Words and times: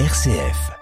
RCF. 0.00 0.72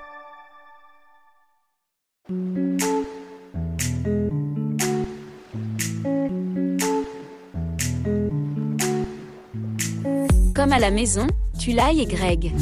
Comme 10.54 10.72
à 10.72 10.78
la 10.78 10.90
maison, 10.90 11.26
Tulaï 11.58 12.00
et 12.00 12.06
Greg. 12.06 12.52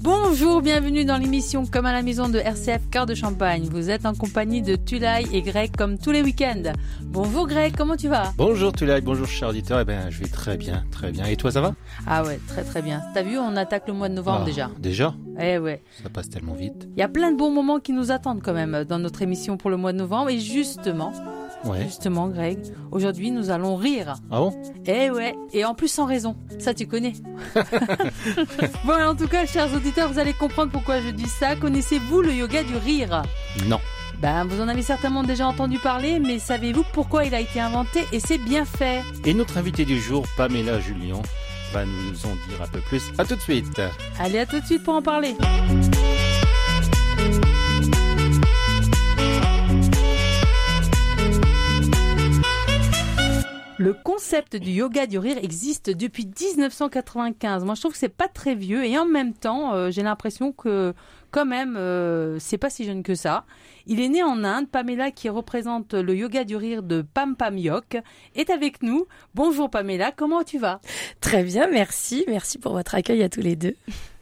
Bonjour, 0.00 0.60
bienvenue 0.62 1.04
dans 1.04 1.16
l'émission 1.16 1.64
Comme 1.66 1.86
à 1.86 1.92
la 1.92 2.02
maison 2.02 2.28
de 2.28 2.38
RCF 2.38 2.88
Cœur 2.90 3.06
de 3.06 3.14
Champagne. 3.14 3.68
Vous 3.70 3.90
êtes 3.90 4.06
en 4.06 4.14
compagnie 4.14 4.62
de 4.62 4.76
Tulaï 4.76 5.26
et 5.32 5.42
Greg 5.42 5.74
comme 5.76 5.98
tous 5.98 6.12
les 6.12 6.22
week-ends. 6.22 6.72
Bonjour 7.02 7.46
Greg, 7.48 7.74
comment 7.76 7.96
tu 7.96 8.08
vas? 8.08 8.32
Bonjour 8.36 8.72
Tulaï, 8.72 9.00
bonjour 9.00 9.26
cher 9.26 9.48
auditeur. 9.48 9.80
Eh 9.80 9.84
ben, 9.84 10.10
je 10.10 10.20
vais 10.20 10.28
très 10.28 10.56
bien, 10.56 10.84
très 10.92 11.10
bien. 11.10 11.24
Et 11.24 11.36
toi, 11.36 11.50
ça 11.50 11.60
va? 11.60 11.74
Ah 12.06 12.22
ouais, 12.22 12.38
très 12.46 12.62
très 12.62 12.82
bien. 12.82 13.02
T'as 13.14 13.22
vu, 13.22 13.38
on 13.38 13.56
attaque 13.56 13.88
le 13.88 13.94
mois 13.94 14.08
de 14.08 14.14
novembre 14.14 14.40
Ah, 14.42 14.46
déjà. 14.46 14.70
Déjà? 14.78 15.14
Eh 15.40 15.58
ouais. 15.58 15.82
Ça 16.02 16.10
passe 16.10 16.28
tellement 16.28 16.54
vite. 16.54 16.86
Il 16.96 17.00
y 17.00 17.02
a 17.02 17.08
plein 17.08 17.32
de 17.32 17.36
bons 17.36 17.50
moments 17.50 17.80
qui 17.80 17.92
nous 17.92 18.12
attendent 18.12 18.42
quand 18.42 18.54
même 18.54 18.84
dans 18.84 18.98
notre 18.98 19.22
émission 19.22 19.56
pour 19.56 19.70
le 19.70 19.76
mois 19.78 19.92
de 19.92 19.98
novembre. 19.98 20.30
Et 20.30 20.38
justement, 20.38 21.12
Ouais. 21.64 21.84
justement 21.84 22.28
Greg, 22.28 22.58
aujourd'hui 22.90 23.30
nous 23.30 23.50
allons 23.50 23.76
rire. 23.76 24.16
Ah 24.30 24.38
bon? 24.40 24.54
Eh 24.86 25.10
ouais, 25.10 25.34
et 25.52 25.64
en 25.64 25.74
plus 25.74 25.88
sans 25.88 26.06
raison. 26.06 26.36
Ça 26.58 26.74
tu 26.74 26.86
connais. 26.86 27.14
bon, 28.84 29.02
en 29.02 29.14
tout 29.14 29.28
cas, 29.28 29.46
chers 29.46 29.72
auditeurs, 29.74 30.12
vous 30.12 30.18
allez 30.18 30.32
comprendre 30.32 30.70
pourquoi 30.72 31.00
je 31.00 31.10
dis 31.10 31.28
ça. 31.28 31.56
Connaissez-vous 31.56 32.22
le 32.22 32.32
yoga 32.32 32.62
du 32.62 32.76
rire? 32.76 33.22
Non. 33.66 33.80
Ben, 34.20 34.44
vous 34.44 34.60
en 34.60 34.68
avez 34.68 34.82
certainement 34.82 35.22
déjà 35.22 35.46
entendu 35.46 35.78
parler, 35.78 36.18
mais 36.18 36.38
savez-vous 36.38 36.84
pourquoi 36.92 37.24
il 37.24 37.34
a 37.34 37.40
été 37.40 37.60
inventé 37.60 38.06
et 38.12 38.20
c'est 38.20 38.38
bien 38.38 38.64
fait? 38.64 39.02
Et 39.24 39.34
notre 39.34 39.58
invité 39.58 39.84
du 39.84 40.00
jour, 40.00 40.24
Pamela 40.36 40.80
Julien, 40.80 41.20
va 41.72 41.84
nous 41.84 42.26
en 42.26 42.34
dire 42.48 42.62
un 42.62 42.68
peu 42.68 42.80
plus. 42.80 43.02
À 43.18 43.24
tout 43.24 43.36
de 43.36 43.40
suite. 43.40 43.80
Allez, 44.20 44.38
à 44.38 44.46
tout 44.46 44.60
de 44.60 44.64
suite 44.64 44.84
pour 44.84 44.94
en 44.94 45.02
parler. 45.02 45.34
Concept 54.14 54.54
du 54.54 54.70
yoga 54.70 55.08
du 55.08 55.18
rire 55.18 55.38
existe 55.42 55.90
depuis 55.90 56.24
1995. 56.24 57.64
Moi, 57.64 57.74
je 57.74 57.80
trouve 57.80 57.92
que 57.92 57.98
c'est 57.98 58.08
pas 58.08 58.28
très 58.28 58.54
vieux 58.54 58.84
et 58.84 58.96
en 58.96 59.06
même 59.06 59.32
temps, 59.34 59.74
euh, 59.74 59.90
j'ai 59.90 60.04
l'impression 60.04 60.52
que 60.52 60.94
quand 61.32 61.44
même, 61.44 61.74
euh, 61.76 62.38
c'est 62.38 62.56
pas 62.56 62.70
si 62.70 62.84
jeune 62.84 63.02
que 63.02 63.16
ça. 63.16 63.44
Il 63.86 64.00
est 64.00 64.08
né 64.08 64.22
en 64.22 64.44
Inde. 64.44 64.68
Pamela, 64.70 65.10
qui 65.10 65.28
représente 65.28 65.94
le 65.94 66.14
yoga 66.14 66.44
du 66.44 66.54
rire 66.54 66.84
de 66.84 67.02
Pam 67.02 67.34
Pam 67.34 67.58
Yok, 67.58 67.96
est 68.36 68.50
avec 68.50 68.84
nous. 68.84 69.06
Bonjour 69.34 69.68
Pamela, 69.68 70.12
comment 70.12 70.44
tu 70.44 70.60
vas? 70.60 70.80
Très 71.20 71.42
bien, 71.42 71.66
merci. 71.66 72.24
Merci 72.28 72.58
pour 72.58 72.72
votre 72.72 72.94
accueil 72.94 73.24
à 73.24 73.28
tous 73.28 73.40
les 73.40 73.56
deux. 73.56 73.74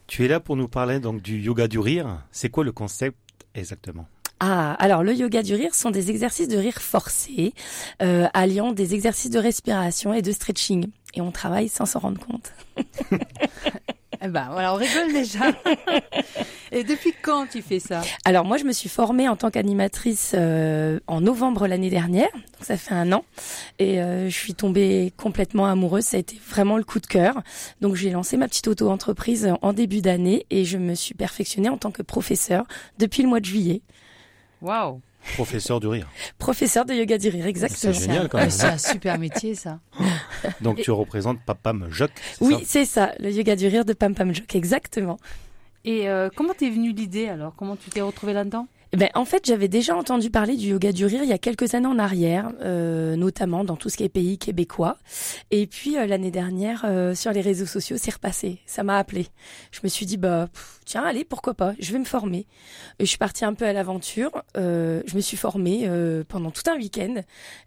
Tu 0.06 0.24
es 0.24 0.28
là 0.28 0.40
pour 0.40 0.56
nous 0.56 0.68
parler 0.68 1.00
donc 1.00 1.20
du 1.20 1.38
yoga 1.38 1.68
du 1.68 1.78
rire. 1.78 2.24
C'est 2.30 2.48
quoi 2.48 2.64
le 2.64 2.72
concept 2.72 3.18
exactement? 3.54 4.06
Ah, 4.44 4.72
alors 4.80 5.04
le 5.04 5.14
yoga 5.14 5.44
du 5.44 5.54
rire 5.54 5.72
sont 5.72 5.92
des 5.92 6.10
exercices 6.10 6.48
de 6.48 6.56
rire 6.56 6.82
forcés, 6.82 7.54
euh, 8.02 8.26
alliant 8.34 8.72
des 8.72 8.92
exercices 8.92 9.30
de 9.30 9.38
respiration 9.38 10.12
et 10.12 10.20
de 10.20 10.32
stretching. 10.32 10.88
Et 11.14 11.20
on 11.20 11.30
travaille 11.30 11.68
sans 11.68 11.86
s'en 11.86 12.00
rendre 12.00 12.20
compte. 12.20 12.52
Eh 14.24 14.28
ben, 14.28 14.50
voilà, 14.52 14.72
on 14.72 14.76
rigole 14.76 15.12
déjà. 15.12 15.50
et 16.70 16.84
depuis 16.84 17.12
quand 17.22 17.48
tu 17.50 17.60
fais 17.60 17.80
ça? 17.80 18.02
Alors 18.24 18.44
moi, 18.44 18.56
je 18.56 18.62
me 18.62 18.70
suis 18.70 18.88
formée 18.88 19.28
en 19.28 19.34
tant 19.34 19.50
qu'animatrice 19.50 20.36
euh, 20.36 21.00
en 21.08 21.20
novembre 21.20 21.66
l'année 21.66 21.90
dernière, 21.90 22.30
donc 22.32 22.60
ça 22.64 22.76
fait 22.76 22.94
un 22.94 23.10
an, 23.10 23.24
et 23.80 24.00
euh, 24.00 24.28
je 24.28 24.38
suis 24.38 24.54
tombée 24.54 25.12
complètement 25.16 25.66
amoureuse. 25.66 26.04
Ça 26.04 26.18
a 26.18 26.20
été 26.20 26.38
vraiment 26.48 26.76
le 26.76 26.84
coup 26.84 27.00
de 27.00 27.06
cœur. 27.08 27.42
Donc 27.80 27.96
j'ai 27.96 28.10
lancé 28.10 28.36
ma 28.36 28.46
petite 28.46 28.68
auto-entreprise 28.68 29.54
en 29.60 29.72
début 29.72 30.02
d'année 30.02 30.46
et 30.50 30.64
je 30.64 30.78
me 30.78 30.94
suis 30.94 31.14
perfectionnée 31.14 31.68
en 31.68 31.76
tant 31.76 31.90
que 31.90 32.02
professeur 32.02 32.64
depuis 33.00 33.24
le 33.24 33.28
mois 33.28 33.40
de 33.40 33.46
juillet. 33.46 33.82
Waouh 34.62 35.00
Professeur 35.34 35.80
du 35.80 35.86
rire. 35.86 36.08
Professeur 36.38 36.84
de 36.84 36.94
yoga 36.94 37.16
du 37.18 37.28
rire, 37.28 37.46
exactement. 37.46 37.92
C'est 37.92 38.00
génial 38.00 38.28
quand 38.28 38.38
même. 38.38 38.50
C'est 38.50 38.66
un 38.66 38.78
super 38.78 39.18
métier 39.18 39.54
ça. 39.54 39.78
Donc 40.60 40.80
tu 40.80 40.90
représentes 40.90 41.38
Papam 41.44 41.88
Jock. 41.90 42.10
c'est 42.38 42.44
Oui, 42.44 42.56
c'est 42.64 42.84
ça, 42.84 43.12
le 43.18 43.30
yoga 43.30 43.54
du 43.56 43.66
rire 43.66 43.84
de 43.84 43.92
Pam 43.92 44.14
Pam 44.14 44.34
Joke, 44.34 44.54
exactement. 44.54 45.18
Et 45.84 46.08
euh, 46.08 46.28
comment 46.34 46.54
t'es 46.54 46.70
venue 46.70 46.92
l'idée 46.92 47.28
alors? 47.28 47.54
Comment 47.56 47.76
tu 47.76 47.90
t'es 47.90 48.00
retrouvée 48.00 48.32
là-dedans? 48.32 48.66
Ben, 48.94 49.08
en 49.14 49.24
fait, 49.24 49.46
j'avais 49.46 49.68
déjà 49.68 49.96
entendu 49.96 50.28
parler 50.28 50.54
du 50.54 50.68
yoga 50.68 50.92
du 50.92 51.06
rire 51.06 51.22
il 51.22 51.28
y 51.30 51.32
a 51.32 51.38
quelques 51.38 51.74
années 51.74 51.86
en 51.86 51.98
arrière, 51.98 52.52
euh, 52.60 53.16
notamment 53.16 53.64
dans 53.64 53.76
tout 53.76 53.88
ce 53.88 53.96
qui 53.96 54.04
est 54.04 54.10
pays 54.10 54.36
québécois. 54.36 54.98
Et 55.50 55.66
puis 55.66 55.96
euh, 55.96 56.06
l'année 56.06 56.30
dernière, 56.30 56.82
euh, 56.84 57.14
sur 57.14 57.32
les 57.32 57.40
réseaux 57.40 57.64
sociaux, 57.64 57.96
c'est 57.98 58.12
repassé. 58.12 58.58
Ça 58.66 58.82
m'a 58.82 58.98
appelé. 58.98 59.28
Je 59.70 59.80
me 59.82 59.88
suis 59.88 60.04
dit, 60.04 60.18
bah 60.18 60.48
pff, 60.52 60.80
tiens, 60.84 61.04
allez, 61.04 61.24
pourquoi 61.24 61.54
pas 61.54 61.72
Je 61.80 61.90
vais 61.90 61.98
me 61.98 62.04
former. 62.04 62.46
Et 62.98 63.04
je 63.04 63.08
suis 63.08 63.16
partie 63.16 63.46
un 63.46 63.54
peu 63.54 63.64
à 63.64 63.72
l'aventure. 63.72 64.42
Euh, 64.58 65.02
je 65.06 65.16
me 65.16 65.22
suis 65.22 65.38
formée 65.38 65.84
euh, 65.84 66.22
pendant 66.28 66.50
tout 66.50 66.68
un 66.70 66.76
week-end 66.76 67.14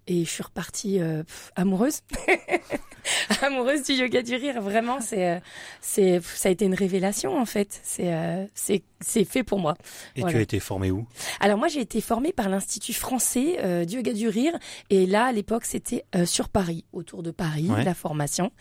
et 0.05 0.25
je 0.25 0.29
suis 0.29 0.43
repartie 0.43 0.99
euh, 1.01 1.23
pff, 1.23 1.51
amoureuse, 1.55 2.01
amoureuse 3.41 3.81
du 3.81 3.93
yoga 3.93 4.21
du 4.21 4.35
rire. 4.35 4.61
Vraiment, 4.61 5.01
c'est, 5.01 5.41
c'est, 5.81 6.21
ça 6.21 6.49
a 6.49 6.51
été 6.51 6.65
une 6.65 6.75
révélation 6.75 7.35
en 7.35 7.45
fait. 7.45 7.79
C'est, 7.83 8.47
c'est, 8.53 8.83
c'est 9.01 9.25
fait 9.25 9.43
pour 9.43 9.57
moi. 9.57 9.75
Et 10.15 10.21
Voilà. 10.21 10.33
tu 10.33 10.37
as 10.37 10.41
été 10.43 10.59
formé 10.59 10.91
où? 10.91 11.07
Alors 11.39 11.57
moi 11.57 11.67
j'ai 11.67 11.81
été 11.81 12.01
formée 12.01 12.33
par 12.33 12.49
l'Institut 12.49 12.93
français 12.93 13.57
euh, 13.63 13.85
du 13.85 13.95
yoga 13.97 14.13
du 14.13 14.27
rire 14.27 14.53
et 14.89 15.05
là 15.05 15.25
à 15.25 15.31
l'époque 15.31 15.65
c'était 15.65 16.05
euh, 16.15 16.25
sur 16.25 16.49
Paris, 16.49 16.85
autour 16.93 17.23
de 17.23 17.31
Paris, 17.31 17.69
Ouais. 17.69 17.83
la 17.83 17.93
formation. 17.93 18.51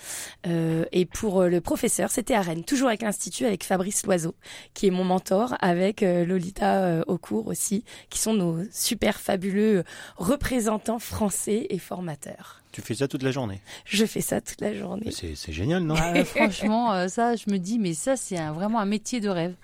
Euh, 0.47 0.85
et 0.93 1.05
pour 1.07 1.43
euh, 1.43 1.49
le 1.49 1.61
professeur 1.61 2.11
c'était 2.11 2.35
à 2.35 2.41
Rennes, 2.43 2.65
toujours 2.65 2.89
avec 2.89 3.03
l'Institut, 3.03 3.47
avec 3.47 3.65
Fabrice 3.65 4.05
Loiseau 4.07 4.35
qui 4.75 4.87
est 4.87 4.91
mon 4.91 5.05
mentor, 5.05 5.55
avec 5.61 6.03
euh, 6.03 6.25
Lolita 6.25 6.85
euh, 6.85 7.03
Aucourt 7.07 7.47
aussi, 7.47 7.85
qui 8.11 8.19
sont 8.19 8.35
nos 8.35 8.59
super 8.73 9.21
fabuleux 9.21 9.85
représentants 10.17 10.99
français 10.99 11.67
et 11.71 11.79
formateurs. 11.79 12.63
Tu 12.75 12.83
fais 12.83 12.95
ça 12.95 13.07
toute 13.07 13.23
la 13.23 13.31
journée. 13.31 13.61
Je 13.85 14.05
fais 14.05 14.21
ça 14.21 14.41
toute 14.41 14.61
la 14.61 14.75
journée. 14.75 15.13
C'est 15.13 15.37
c'est 15.37 15.53
génial, 15.53 15.85
non 15.85 15.95
Ah, 15.97 16.25
Franchement, 16.25 16.93
euh, 16.93 17.07
ça, 17.07 17.37
je 17.37 17.45
me 17.49 17.59
dis, 17.59 17.79
mais 17.79 17.95
ça, 17.95 18.17
c'est 18.17 18.37
un- 18.37 18.51
vraiment 18.53 18.81
un 18.81 18.85
métier 18.85 19.21
de 19.21 19.29
rêve. 19.29 19.55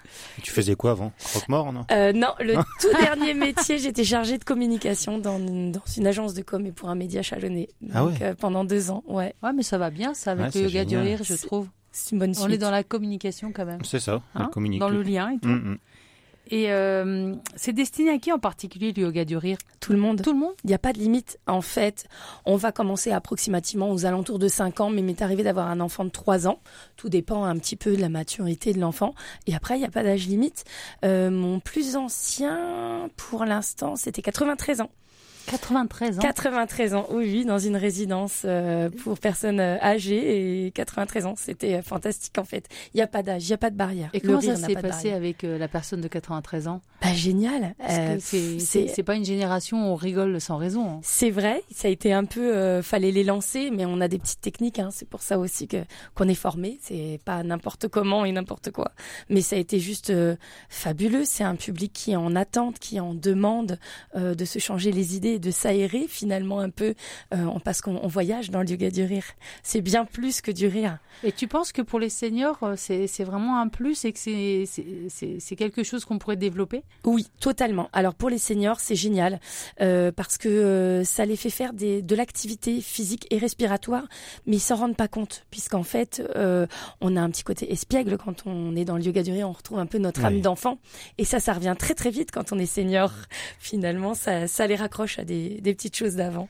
Tu 0.44 0.52
faisais 0.52 0.76
quoi 0.76 0.92
avant? 0.92 1.12
Croque-mort, 1.24 1.72
non? 1.72 1.86
Euh, 1.90 2.12
non, 2.12 2.28
le 2.38 2.54
tout 2.80 2.92
dernier 3.00 3.34
métier, 3.34 3.78
j'étais 3.78 4.04
chargée 4.04 4.38
de 4.38 4.44
communication 4.44 5.18
dans 5.18 5.38
une, 5.38 5.72
dans 5.72 5.82
une 5.96 6.06
agence 6.06 6.34
de 6.34 6.42
com 6.42 6.64
et 6.66 6.70
pour 6.70 6.88
un 6.88 6.94
média 6.94 7.20
chalonné. 7.20 7.68
Donc, 7.82 7.90
Ah 7.94 8.04
ouais? 8.04 8.14
euh, 8.22 8.34
pendant 8.38 8.62
deux 8.64 8.92
ans, 8.92 9.02
ouais. 9.08 9.34
Ouais, 9.42 9.52
mais 9.52 9.64
ça 9.64 9.76
va 9.76 9.90
bien, 9.90 10.14
ça, 10.14 10.30
avec 10.30 10.54
Ouais, 10.54 10.60
le 10.62 10.68
yoga 10.68 10.84
du 10.84 10.96
rire, 10.96 11.18
je 11.24 11.34
C'est- 11.34 11.46
trouve. 11.48 11.66
C'est 11.90 12.12
une 12.12 12.20
bonne 12.20 12.32
suite. 12.32 12.46
On 12.46 12.52
est 12.52 12.58
dans 12.58 12.70
la 12.70 12.84
communication 12.84 13.50
quand 13.52 13.64
même. 13.66 13.82
C'est 13.84 13.98
ça, 13.98 14.22
on 14.36 14.42
Hein? 14.42 14.50
communique. 14.52 14.78
dans 14.78 14.88
le 14.88 15.02
lien 15.02 15.30
et 15.32 15.40
tout. 15.40 15.48
Mm, 15.48 15.72
mm. 15.72 15.78
Et 16.50 16.72
euh, 16.72 17.34
c'est 17.54 17.72
destiné 17.72 18.10
à 18.10 18.18
qui 18.18 18.32
en 18.32 18.38
particulier 18.38 18.92
le 18.92 19.02
yoga 19.02 19.24
du 19.24 19.36
rire? 19.36 19.56
Tout 19.78 19.92
le 19.92 19.98
monde. 19.98 20.20
Tout 20.22 20.32
le 20.32 20.38
monde 20.38 20.54
Il 20.64 20.68
n'y 20.68 20.74
a 20.74 20.78
pas 20.78 20.92
de 20.92 20.98
limite. 20.98 21.38
En 21.46 21.60
fait, 21.60 22.06
on 22.44 22.56
va 22.56 22.72
commencer 22.72 23.12
approximativement 23.12 23.90
aux 23.90 24.04
alentours 24.04 24.38
de 24.38 24.48
5 24.48 24.80
ans, 24.80 24.90
mais 24.90 25.00
il 25.00 25.04
m'est 25.04 25.22
arrivé 25.22 25.42
d'avoir 25.42 25.68
un 25.68 25.80
enfant 25.80 26.04
de 26.04 26.10
3 26.10 26.48
ans. 26.48 26.60
Tout 26.96 27.08
dépend 27.08 27.44
un 27.44 27.56
petit 27.56 27.76
peu 27.76 27.96
de 27.96 28.00
la 28.00 28.08
maturité 28.08 28.72
de 28.72 28.80
l'enfant. 28.80 29.14
Et 29.46 29.54
après, 29.54 29.76
il 29.76 29.78
n'y 29.78 29.86
a 29.86 29.90
pas 29.90 30.02
d'âge 30.02 30.26
limite. 30.26 30.64
Euh, 31.04 31.30
mon 31.30 31.60
plus 31.60 31.96
ancien, 31.96 33.08
pour 33.16 33.44
l'instant, 33.44 33.94
c'était 33.94 34.22
93 34.22 34.80
ans. 34.80 34.90
93 35.50 36.18
ans. 36.18 36.22
93 36.22 36.94
ans, 36.94 37.06
oui, 37.10 37.24
oui, 37.32 37.44
dans 37.44 37.58
une 37.58 37.76
résidence 37.76 38.42
euh, 38.44 38.88
pour 38.88 39.18
personnes 39.18 39.60
euh, 39.60 39.78
âgées 39.82 40.66
et 40.66 40.70
93 40.70 41.26
ans, 41.26 41.34
c'était 41.36 41.74
euh, 41.74 41.82
fantastique 41.82 42.38
en 42.38 42.44
fait. 42.44 42.66
Il 42.94 42.98
n'y 42.98 43.02
a 43.02 43.06
pas 43.06 43.22
d'âge, 43.22 43.44
il 43.44 43.48
n'y 43.48 43.52
a 43.54 43.58
pas 43.58 43.70
de 43.70 43.76
barrière. 43.76 44.10
Et 44.12 44.20
comment 44.20 44.38
rire 44.38 44.56
ça 44.56 44.66
s'est 44.66 44.74
passé 44.74 45.12
avec 45.12 45.42
la 45.42 45.68
personne 45.68 46.00
de 46.00 46.08
93 46.08 46.68
ans? 46.68 46.80
Bah 47.02 47.12
génial. 47.14 47.74
Euh, 47.88 48.16
c'est- 48.20 49.02
pas 49.02 49.14
une 49.16 49.24
génération 49.24 49.78
où 49.88 49.92
on 49.92 49.94
rigole 49.94 50.40
sans 50.42 50.56
raison. 50.58 50.84
hein. 50.88 51.00
C'est 51.02 51.30
vrai, 51.30 51.62
ça 51.74 51.88
a 51.88 51.90
été 51.90 52.12
un 52.12 52.26
peu, 52.26 52.54
euh, 52.54 52.82
fallait 52.82 53.10
les 53.12 53.24
lancer, 53.24 53.70
mais 53.70 53.86
on 53.86 54.00
a 54.02 54.08
des 54.08 54.18
petites 54.18 54.42
techniques. 54.42 54.78
Hein, 54.78 54.90
c'est 54.92 55.08
pour 55.08 55.22
ça 55.22 55.38
aussi 55.38 55.66
que 55.68 55.78
qu'on 56.14 56.28
est 56.28 56.34
formé. 56.34 56.78
C'est 56.82 57.18
pas 57.24 57.42
n'importe 57.42 57.88
comment 57.88 58.24
et 58.26 58.32
n'importe 58.32 58.70
quoi, 58.70 58.92
mais 59.30 59.40
ça 59.40 59.56
a 59.56 59.58
été 59.58 59.80
juste 59.80 60.10
euh, 60.10 60.36
fabuleux. 60.68 61.24
C'est 61.24 61.44
un 61.44 61.56
public 61.56 61.92
qui 61.94 62.12
est 62.12 62.16
en 62.16 62.36
attente, 62.36 62.78
qui 62.78 63.00
en 63.00 63.14
demande 63.14 63.78
euh, 64.16 64.34
de 64.34 64.44
se 64.44 64.58
changer 64.58 64.92
les 64.92 65.16
idées, 65.16 65.38
de 65.40 65.50
s'aérer 65.50 66.06
finalement 66.08 66.60
un 66.60 66.70
peu, 66.70 66.94
euh, 67.34 67.46
parce 67.64 67.80
qu'on 67.80 67.96
on 68.02 68.06
voyage 68.06 68.50
dans 68.50 68.60
le 68.62 68.68
yoga 68.70 68.90
du 68.90 69.02
rire. 69.04 69.24
C'est 69.62 69.80
bien 69.80 70.04
plus 70.04 70.40
que 70.40 70.50
du 70.50 70.66
rire. 70.66 70.98
Et 71.24 71.32
tu 71.32 71.48
penses 71.48 71.72
que 71.72 71.82
pour 71.82 71.98
les 71.98 72.08
seniors, 72.10 72.58
euh, 72.62 72.74
c'est 72.76 73.06
c'est 73.06 73.24
vraiment 73.24 73.58
un 73.60 73.68
plus 73.68 74.04
et 74.04 74.12
que 74.12 74.18
c'est- 74.18 74.64
c'est 74.66 74.86
c'est- 75.08 75.40
c'est 75.40 75.56
quelque 75.56 75.82
chose 75.82 76.04
qu'on 76.04 76.18
pourrait 76.18 76.36
développer? 76.36 76.82
Oui, 77.04 77.26
totalement. 77.40 77.88
Alors 77.92 78.14
pour 78.14 78.30
les 78.30 78.38
seniors, 78.38 78.80
c'est 78.80 78.94
génial 78.96 79.40
euh, 79.80 80.12
parce 80.12 80.38
que 80.38 80.48
euh, 80.48 81.04
ça 81.04 81.24
les 81.24 81.36
fait 81.36 81.50
faire 81.50 81.72
des, 81.72 82.02
de 82.02 82.14
l'activité 82.14 82.80
physique 82.80 83.26
et 83.30 83.38
respiratoire, 83.38 84.04
mais 84.46 84.56
ils 84.56 84.60
s'en 84.60 84.76
rendent 84.76 84.96
pas 84.96 85.08
compte 85.08 85.44
puisqu'en 85.50 85.82
fait, 85.82 86.22
euh, 86.36 86.66
on 87.00 87.16
a 87.16 87.20
un 87.20 87.30
petit 87.30 87.42
côté 87.42 87.72
espiègle 87.72 88.16
quand 88.18 88.46
on 88.46 88.76
est 88.76 88.84
dans 88.84 88.96
le 88.96 89.02
yoga 89.02 89.22
du 89.22 89.32
rire, 89.32 89.48
on 89.48 89.52
retrouve 89.52 89.78
un 89.78 89.86
peu 89.86 89.98
notre 89.98 90.24
âme 90.24 90.34
Oui. 90.36 90.40
d'enfant 90.42 90.78
et 91.18 91.24
ça, 91.24 91.40
ça 91.40 91.52
revient 91.54 91.74
très 91.78 91.94
très 91.94 92.10
vite 92.10 92.30
quand 92.32 92.52
on 92.52 92.58
est 92.58 92.66
senior. 92.66 93.12
Finalement, 93.58 94.14
ça, 94.14 94.46
ça 94.48 94.66
les 94.66 94.76
raccroche 94.76 95.18
à 95.18 95.24
des, 95.24 95.29
des 95.30 95.74
petites 95.74 95.96
choses 95.96 96.16
d'avant. 96.16 96.48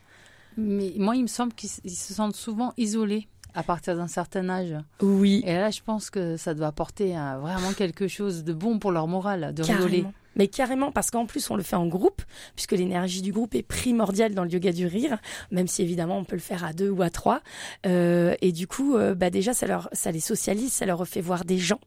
Mais 0.57 0.93
moi, 0.97 1.17
il 1.17 1.23
me 1.23 1.29
semble 1.29 1.53
qu'ils 1.53 1.71
ils 1.85 1.91
se 1.91 2.15
sentent 2.15 2.37
souvent 2.37 2.73
isolés 2.77 3.29
à 3.55 3.63
partir 3.63 3.97
d'un 3.97 4.09
certain 4.09 4.49
âge. 4.49 4.77
Oui. 5.01 5.43
Et 5.47 5.55
là, 5.55 5.71
je 5.71 5.81
pense 5.83 6.11
que 6.11 6.37
ça 6.37 6.55
doit 6.55 6.69
apporter 6.69 7.17
euh, 7.17 7.39
vraiment 7.41 7.73
quelque 7.73 8.09
chose 8.09 8.45
de 8.45 8.53
bon 8.53 8.79
pour 8.79 8.93
leur 8.93 9.09
morale, 9.09 9.55
de 9.55 9.63
rigoler. 9.63 10.05
Mais 10.37 10.49
carrément, 10.49 10.93
parce 10.93 11.11
qu'en 11.11 11.27
plus, 11.27 11.51
on 11.51 11.57
le 11.57 11.63
fait 11.63 11.77
en 11.77 11.87
groupe, 11.87 12.23
puisque 12.55 12.73
l'énergie 12.73 13.23
du 13.23 13.33
groupe 13.33 13.55
est 13.55 13.63
primordiale 13.63 14.35
dans 14.35 14.45
le 14.45 14.51
yoga 14.51 14.73
du 14.73 14.87
rire, 14.87 15.19
même 15.51 15.67
si 15.67 15.83
évidemment 15.83 16.19
on 16.19 16.25
peut 16.25 16.37
le 16.37 16.41
faire 16.43 16.65
à 16.65 16.73
deux 16.73 16.91
ou 16.91 17.03
à 17.03 17.11
trois. 17.11 17.41
Euh, 17.87 18.35
et 18.41 18.53
du 18.53 18.67
coup, 18.67 18.97
euh, 18.97 19.15
bah 19.15 19.31
déjà, 19.31 19.53
ça, 19.55 19.67
leur, 19.67 19.89
ça 19.93 20.11
les 20.11 20.21
socialise, 20.21 20.73
ça 20.73 20.87
leur 20.87 21.07
fait 21.07 21.21
voir 21.21 21.45
des 21.45 21.59
gens 21.59 21.81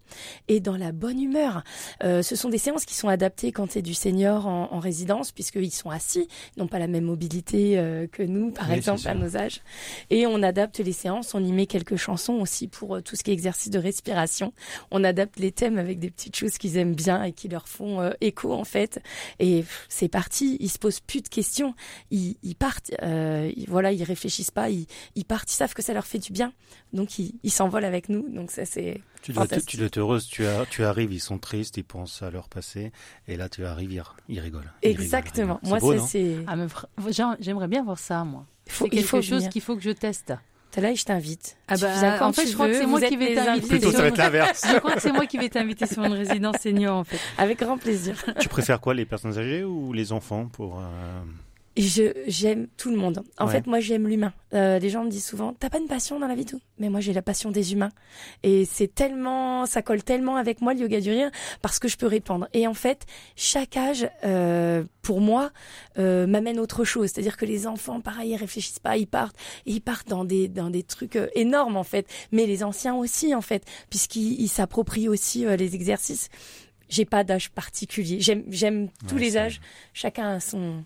et 0.47 0.59
dans 0.59 0.77
la 0.77 0.91
bonne 0.91 1.21
humeur. 1.21 1.63
Euh, 2.03 2.21
ce 2.21 2.35
sont 2.35 2.49
des 2.49 2.57
séances 2.57 2.85
qui 2.85 2.95
sont 2.95 3.07
adaptées 3.07 3.51
quand 3.51 3.71
c'est 3.71 3.81
du 3.81 3.93
senior 3.93 4.47
en, 4.47 4.71
en 4.71 4.79
résidence, 4.79 5.31
puisqu'ils 5.31 5.71
sont 5.71 5.89
assis, 5.89 6.27
n'ont 6.57 6.67
pas 6.67 6.79
la 6.79 6.87
même 6.87 7.05
mobilité 7.05 7.77
euh, 7.77 8.07
que 8.07 8.23
nous, 8.23 8.51
par 8.51 8.69
Oui, 8.69 8.75
exemple, 8.75 9.07
à 9.07 9.13
nos 9.15 9.37
âges. 9.37 9.61
Et 10.09 10.27
on 10.27 10.41
adapte 10.43 10.79
les 10.79 10.91
séances, 10.93 11.33
on 11.33 11.43
y 11.43 11.51
met 11.51 11.65
quelques 11.65 11.95
chansons 11.95 12.33
aussi 12.35 12.67
pour 12.67 12.95
euh, 12.95 13.01
tout 13.01 13.15
ce 13.15 13.23
qui 13.23 13.31
est 13.31 13.33
exercice 13.33 13.69
de 13.69 13.79
respiration. 13.79 14.53
On 14.91 15.03
adapte 15.03 15.39
les 15.39 15.51
thèmes 15.51 15.77
avec 15.77 15.99
des 15.99 16.09
petites 16.09 16.35
choses 16.35 16.57
qu'ils 16.57 16.77
aiment 16.77 16.95
bien 16.95 17.23
et 17.23 17.31
qui 17.31 17.47
leur 17.47 17.67
font 17.67 18.01
euh, 18.01 18.11
en 18.53 18.63
fait. 18.63 19.01
Et 19.39 19.63
c'est 19.89 20.07
parti, 20.09 20.57
ils 20.59 20.69
se 20.69 20.79
posent 20.79 20.99
plus 20.99 21.21
de 21.21 21.27
questions, 21.29 21.73
ils, 22.11 22.35
ils 22.43 22.55
partent, 22.55 22.91
euh, 23.01 23.51
ils- 23.55 23.69
voilà, 23.69 23.91
ils 23.91 24.03
réfléchissent 24.03 24.51
pas, 24.51 24.69
ils, 24.69 24.85
ils 25.15 25.25
partent, 25.25 25.51
ils 25.51 25.55
savent 25.55 25.73
que 25.73 25.81
ça 25.81 25.93
leur 25.93 26.05
fait 26.05 26.19
du 26.19 26.31
bien, 26.33 26.53
donc 26.91 27.19
ils 27.19 27.51
s'envolent 27.51 27.85
avec 27.85 28.09
nous. 28.09 28.27
Donc 28.29 28.51
ça 28.51 28.65
c'est 28.65 29.01
Tu 29.21 29.31
dois, 29.31 29.47
tu 29.47 29.77
dois 29.77 29.85
être 29.87 29.97
heureuse. 29.97 30.27
Tu, 30.27 30.45
as, 30.45 30.65
tu 30.65 30.83
arrives, 30.83 31.13
ils 31.13 31.19
sont 31.21 31.37
tristes, 31.37 31.77
ils 31.77 31.83
pensent 31.83 32.21
à 32.21 32.29
leur 32.31 32.49
passé. 32.49 32.91
Et 33.27 33.37
là, 33.37 33.47
tu 33.49 33.65
arrives, 33.65 33.91
ils, 33.93 34.03
ils 34.27 34.39
rigolent. 34.39 34.71
Ils 34.83 34.89
exactement. 34.89 35.59
rigolent. 35.63 35.81
Moi 35.81 35.97
C'est 36.07 36.37
Ah, 36.47 36.55
j'aimerais 37.39 37.67
bien 37.67 37.83
voir 37.83 37.97
ça, 37.99 38.23
moi. 38.23 38.45
faut, 38.67 38.85
C'est 38.85 38.87
il 38.87 38.97
quelque 38.97 39.07
faut 39.07 39.21
chose 39.21 39.47
qu'il 39.49 39.61
faut 39.61 39.75
que 39.75 39.81
je 39.81 39.91
teste. 39.91 40.33
T'es 40.73 40.81
là 40.81 40.89
et 40.89 40.95
je 40.95 41.05
t'invite. 41.05 41.55
Ah 41.67 41.75
bah, 41.77 42.17
quand 42.17 42.29
en 42.29 42.33
fait, 42.33 42.45
tu 42.45 42.47
je 42.49 42.53
crois 42.55 42.67
que 42.67 42.73
c'est 42.73 42.87
moi 42.87 42.99
qui 42.99 43.15
vais 43.15 43.35
t'inviter. 43.35 43.67
Plutôt, 43.67 43.91
ça 43.91 44.01
va 44.01 44.07
être 44.07 44.17
l'inverse. 44.17 44.65
Je 44.67 44.79
crois 44.79 44.93
que 44.93 45.01
c'est 45.01 45.11
moi 45.11 45.27
qui 45.27 45.37
vais 45.37 45.49
t'inviter 45.49 45.85
sur 45.85 46.03
une 46.03 46.13
résidence 46.13 46.55
senior, 46.61 46.97
en 46.97 47.03
fait. 47.03 47.19
Avec 47.37 47.59
grand 47.59 47.77
plaisir. 47.77 48.15
tu 48.39 48.49
préfères 48.49 48.81
quoi, 48.81 48.95
les 48.95 49.05
personnes 49.05 49.37
âgées 49.37 49.63
ou 49.63 49.93
les 49.93 50.11
enfants 50.11 50.47
pour 50.51 50.79
euh, 50.79 51.21
je 51.75 52.13
j'aime 52.27 52.67
tout 52.77 52.91
le 52.91 52.97
monde. 52.97 53.23
En 53.39 53.45
Ouais. 53.47 53.51
fait, 53.51 53.65
moi 53.67 53.79
j'aime 53.79 54.07
l'humain. 54.07 54.33
Euh, 54.53 54.77
les 54.77 54.89
gens 54.89 55.03
me 55.03 55.09
disent 55.09 55.25
souvent, 55.25 55.53
t'as 55.59 55.69
pas 55.69 55.79
une 55.79 55.87
passion 55.87 56.19
dans 56.19 56.27
la 56.27 56.35
vie 56.35 56.45
tout? 56.45 56.59
Mais 56.77 56.89
moi 56.89 56.99
j'ai 56.99 57.13
la 57.13 57.21
passion 57.23 57.49
des 57.49 57.73
humains. 57.73 57.89
Et 58.43 58.65
c'est 58.65 58.93
tellement, 58.93 59.65
ça 59.65 59.81
colle 59.81 60.03
tellement 60.03 60.35
avec 60.35 60.61
moi 60.61 60.73
le 60.75 60.81
yoga 60.81 61.01
du 61.01 61.09
rire 61.09 61.31
parce 61.61 61.79
que 61.79 61.87
je 61.87 61.97
peux 61.97 62.05
répondre. 62.05 62.47
Et 62.53 62.67
en 62.67 62.73
fait, 62.75 63.05
chaque 63.35 63.75
âge, 63.77 64.07
euh, 64.23 64.83
pour 65.01 65.19
moi, 65.21 65.51
euh, 65.97 66.27
m'amène 66.27 66.59
autre 66.59 66.83
chose. 66.83 67.09
C'est-à-dire 67.11 67.37
que 67.37 67.45
les 67.45 67.65
enfants, 67.65 68.01
pareil, 68.01 68.31
ils 68.31 68.35
réfléchissent 68.37 68.79
pas, 68.79 68.95
ils 68.97 69.07
partent, 69.07 69.35
et 69.65 69.71
ils 69.71 69.81
partent 69.81 70.07
dans 70.09 70.25
des 70.25 70.47
dans 70.47 70.69
des 70.69 70.83
trucs 70.83 71.15
euh, 71.15 71.27
énormes 71.33 71.77
en 71.77 71.83
fait. 71.83 72.07
Mais 72.31 72.45
les 72.45 72.63
anciens 72.63 72.93
aussi 72.95 73.33
en 73.33 73.41
fait, 73.41 73.63
puisqu'ils 73.89 74.39
ils 74.39 74.47
s'approprient 74.47 75.09
aussi 75.09 75.45
euh, 75.45 75.55
les 75.55 75.73
exercices. 75.73 76.29
J'ai 76.89 77.05
pas 77.05 77.23
d'âge 77.23 77.49
particulier. 77.49 78.17
J'aime 78.19 78.43
j'aime 78.49 78.89
tous 79.07 79.15
Ouais, 79.15 79.21
les 79.21 79.37
âges. 79.37 79.61
Chacun 79.93 80.35
a 80.35 80.39
son. 80.39 80.83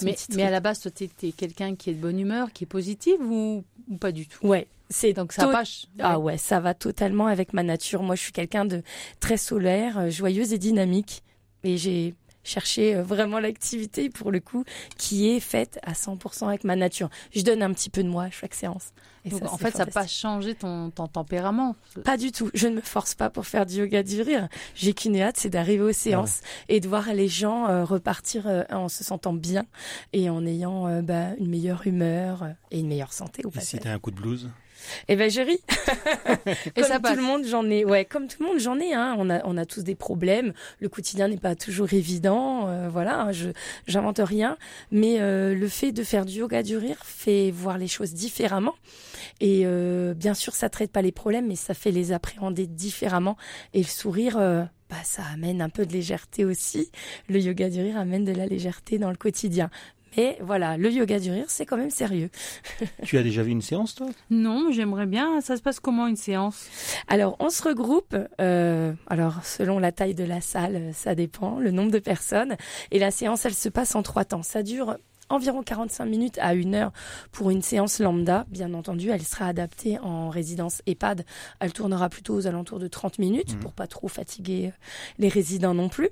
Son 0.00 0.34
Mais, 0.34 0.42
à 0.42 0.50
la 0.50 0.60
base, 0.60 0.80
toi, 0.80 0.90
t'es 0.90 1.08
t'es 1.08 1.32
quelqu'un 1.32 1.74
qui 1.76 1.90
est 1.90 1.94
de 1.94 2.00
bonne 2.00 2.18
humeur, 2.18 2.52
qui 2.52 2.64
est 2.64 2.66
positive 2.66 3.20
ou, 3.20 3.64
ou 3.88 3.96
pas 3.96 4.12
du 4.12 4.26
tout? 4.26 4.46
Ouais, 4.46 4.66
c'est 4.88 5.12
Donc 5.12 5.32
ça 5.32 5.46
passe. 5.46 5.86
Ah 5.98 6.18
ouais, 6.18 6.36
ça 6.36 6.60
va 6.60 6.74
totalement 6.74 7.26
avec 7.26 7.52
ma 7.52 7.62
nature. 7.62 8.02
Moi, 8.02 8.16
je 8.16 8.22
suis 8.22 8.32
quelqu'un 8.32 8.64
de 8.64 8.82
très 9.20 9.36
solaire, 9.36 9.98
euh, 9.98 10.10
joyeuse 10.10 10.52
et 10.52 10.58
dynamique. 10.58 11.22
Et 11.62 11.76
j'ai 11.76 12.14
cherché 12.44 12.94
euh, 12.94 13.02
vraiment 13.02 13.38
l'activité, 13.38 14.10
pour 14.10 14.30
le 14.30 14.40
coup, 14.40 14.64
qui 14.96 15.30
est 15.30 15.40
faite 15.40 15.78
à 15.82 15.92
100% 15.92 16.48
avec 16.48 16.64
ma 16.64 16.76
nature. 16.76 17.10
Je 17.34 17.42
donne 17.42 17.62
un 17.62 17.72
petit 17.72 17.90
peu 17.90 18.02
de 18.02 18.08
moi 18.08 18.24
à 18.24 18.30
chaque 18.30 18.54
séance. 18.54 18.92
Et 19.24 19.30
Donc, 19.30 19.40
ça, 19.40 19.52
en 19.52 19.58
fait, 19.58 19.72
ça 19.72 19.84
n'a 19.84 19.90
pas 19.90 20.06
changé 20.06 20.54
ton, 20.54 20.90
ton 20.90 21.06
tempérament. 21.06 21.76
Pas 22.04 22.16
du 22.16 22.32
tout. 22.32 22.50
Je 22.54 22.68
ne 22.68 22.76
me 22.76 22.80
force 22.80 23.14
pas 23.14 23.28
pour 23.28 23.46
faire 23.46 23.66
du 23.66 23.76
yoga 23.76 24.02
du 24.02 24.22
rire. 24.22 24.48
J'ai 24.74 24.94
qu'une 24.94 25.20
hâte, 25.20 25.36
c'est 25.36 25.50
d'arriver 25.50 25.82
aux 25.82 25.92
séances 25.92 26.40
et 26.68 26.80
de 26.80 26.88
voir 26.88 27.12
les 27.12 27.28
gens 27.28 27.68
euh, 27.68 27.84
repartir 27.84 28.46
euh, 28.46 28.62
en 28.70 28.88
se 28.88 29.04
sentant 29.04 29.34
bien 29.34 29.66
et 30.12 30.30
en 30.30 30.46
ayant 30.46 30.86
euh, 30.86 31.02
bah, 31.02 31.34
une 31.38 31.48
meilleure 31.48 31.86
humeur 31.86 32.46
et 32.70 32.80
une 32.80 32.88
meilleure 32.88 33.12
santé 33.12 33.42
au 33.44 33.50
Et 33.54 33.60
si 33.60 33.78
t'as 33.78 33.92
un 33.92 33.98
coup 33.98 34.10
de 34.10 34.16
blues? 34.16 34.48
Eh 35.08 35.16
ben 35.16 35.30
je 35.30 35.40
ris. 35.40 35.60
Et 36.76 36.80
comme 36.80 36.84
ça 36.84 36.96
tout 36.96 37.02
passe. 37.02 37.16
le 37.16 37.22
monde, 37.22 37.44
j'en 37.44 37.68
ai. 37.68 37.84
Ouais, 37.84 38.04
comme 38.04 38.26
tout 38.28 38.36
le 38.42 38.46
monde, 38.48 38.58
j'en 38.58 38.78
ai. 38.78 38.92
Hein. 38.94 39.14
On 39.18 39.30
a, 39.30 39.40
on 39.44 39.56
a 39.56 39.66
tous 39.66 39.82
des 39.82 39.94
problèmes. 39.94 40.52
Le 40.80 40.88
quotidien 40.88 41.28
n'est 41.28 41.36
pas 41.36 41.54
toujours 41.54 41.92
évident. 41.92 42.68
euh, 42.68 42.88
voilà, 42.88 43.20
hein, 43.22 43.32
je, 43.32 43.50
j'invente 43.86 44.20
rien. 44.22 44.56
Mais 44.90 45.20
euh, 45.20 45.54
le 45.54 45.68
fait 45.68 45.92
de 45.92 46.02
faire 46.02 46.24
du 46.26 46.38
yoga 46.38 46.62
du 46.62 46.76
rire 46.76 46.98
fait 47.04 47.50
voir 47.50 47.78
les 47.78 47.88
choses 47.88 48.12
différemment. 48.14 48.74
Et 49.40 49.62
euh, 49.64 50.14
bien 50.14 50.34
sûr, 50.34 50.54
ça 50.54 50.68
traite 50.68 50.92
pas 50.92 51.02
les 51.02 51.12
problèmes, 51.12 51.46
mais 51.46 51.56
ça 51.56 51.74
fait 51.74 51.90
les 51.90 52.12
appréhender 52.12 52.66
différemment. 52.66 53.36
Et 53.74 53.78
le 53.78 53.84
sourire. 53.84 54.36
bah, 54.90 54.96
ça 55.04 55.22
amène 55.32 55.62
un 55.62 55.68
peu 55.68 55.86
de 55.86 55.92
légèreté 55.92 56.44
aussi. 56.44 56.90
Le 57.28 57.38
yoga 57.38 57.70
du 57.70 57.80
rire 57.80 57.96
amène 57.98 58.24
de 58.24 58.32
la 58.32 58.46
légèreté 58.46 58.98
dans 58.98 59.10
le 59.10 59.16
quotidien. 59.16 59.70
Mais 60.16 60.36
voilà, 60.40 60.76
le 60.76 60.90
yoga 60.90 61.18
du 61.18 61.30
rire, 61.30 61.44
c'est 61.48 61.66
quand 61.66 61.76
même 61.76 61.90
sérieux. 61.90 62.30
Tu 63.04 63.16
as 63.18 63.22
déjà 63.22 63.42
vu 63.42 63.50
une 63.50 63.62
séance, 63.62 63.94
toi? 63.94 64.06
Non, 64.30 64.70
j'aimerais 64.72 65.06
bien. 65.06 65.40
Ça 65.40 65.56
se 65.56 65.62
passe 65.62 65.80
comment 65.80 66.06
une 66.06 66.16
séance? 66.16 66.66
Alors, 67.08 67.36
on 67.38 67.48
se 67.50 67.62
regroupe. 67.62 68.16
euh, 68.40 68.92
alors, 69.06 69.44
selon 69.44 69.78
la 69.78 69.92
taille 69.92 70.14
de 70.14 70.24
la 70.24 70.40
salle, 70.40 70.76
euh, 70.76 70.92
ça 70.92 71.14
dépend, 71.14 71.58
le 71.58 71.70
nombre 71.70 71.90
de 71.92 71.98
personnes. 71.98 72.56
Et 72.90 72.98
la 72.98 73.10
séance, 73.10 73.44
elle 73.44 73.54
se 73.54 73.68
passe 73.68 73.94
en 73.94 74.02
trois 74.02 74.24
temps. 74.24 74.42
Ça 74.42 74.62
dure 74.62 74.96
environ 75.30 75.62
45 75.62 76.04
minutes 76.04 76.38
à 76.40 76.52
une 76.54 76.74
heure 76.74 76.92
pour 77.32 77.50
une 77.50 77.62
séance 77.62 77.98
lambda. 78.00 78.44
Bien 78.50 78.74
entendu, 78.74 79.08
elle 79.10 79.22
sera 79.22 79.46
adaptée 79.46 79.98
en 80.00 80.28
résidence 80.28 80.82
EHPAD. 80.86 81.24
Elle 81.60 81.72
tournera 81.72 82.08
plutôt 82.10 82.34
aux 82.34 82.46
alentours 82.46 82.78
de 82.78 82.88
30 82.88 83.18
minutes 83.18 83.54
Mhm. 83.54 83.60
pour 83.60 83.72
pas 83.72 83.86
trop 83.86 84.08
fatiguer 84.08 84.66
euh, 84.68 84.70
les 85.18 85.28
résidents 85.28 85.74
non 85.74 85.88
plus. 85.88 86.10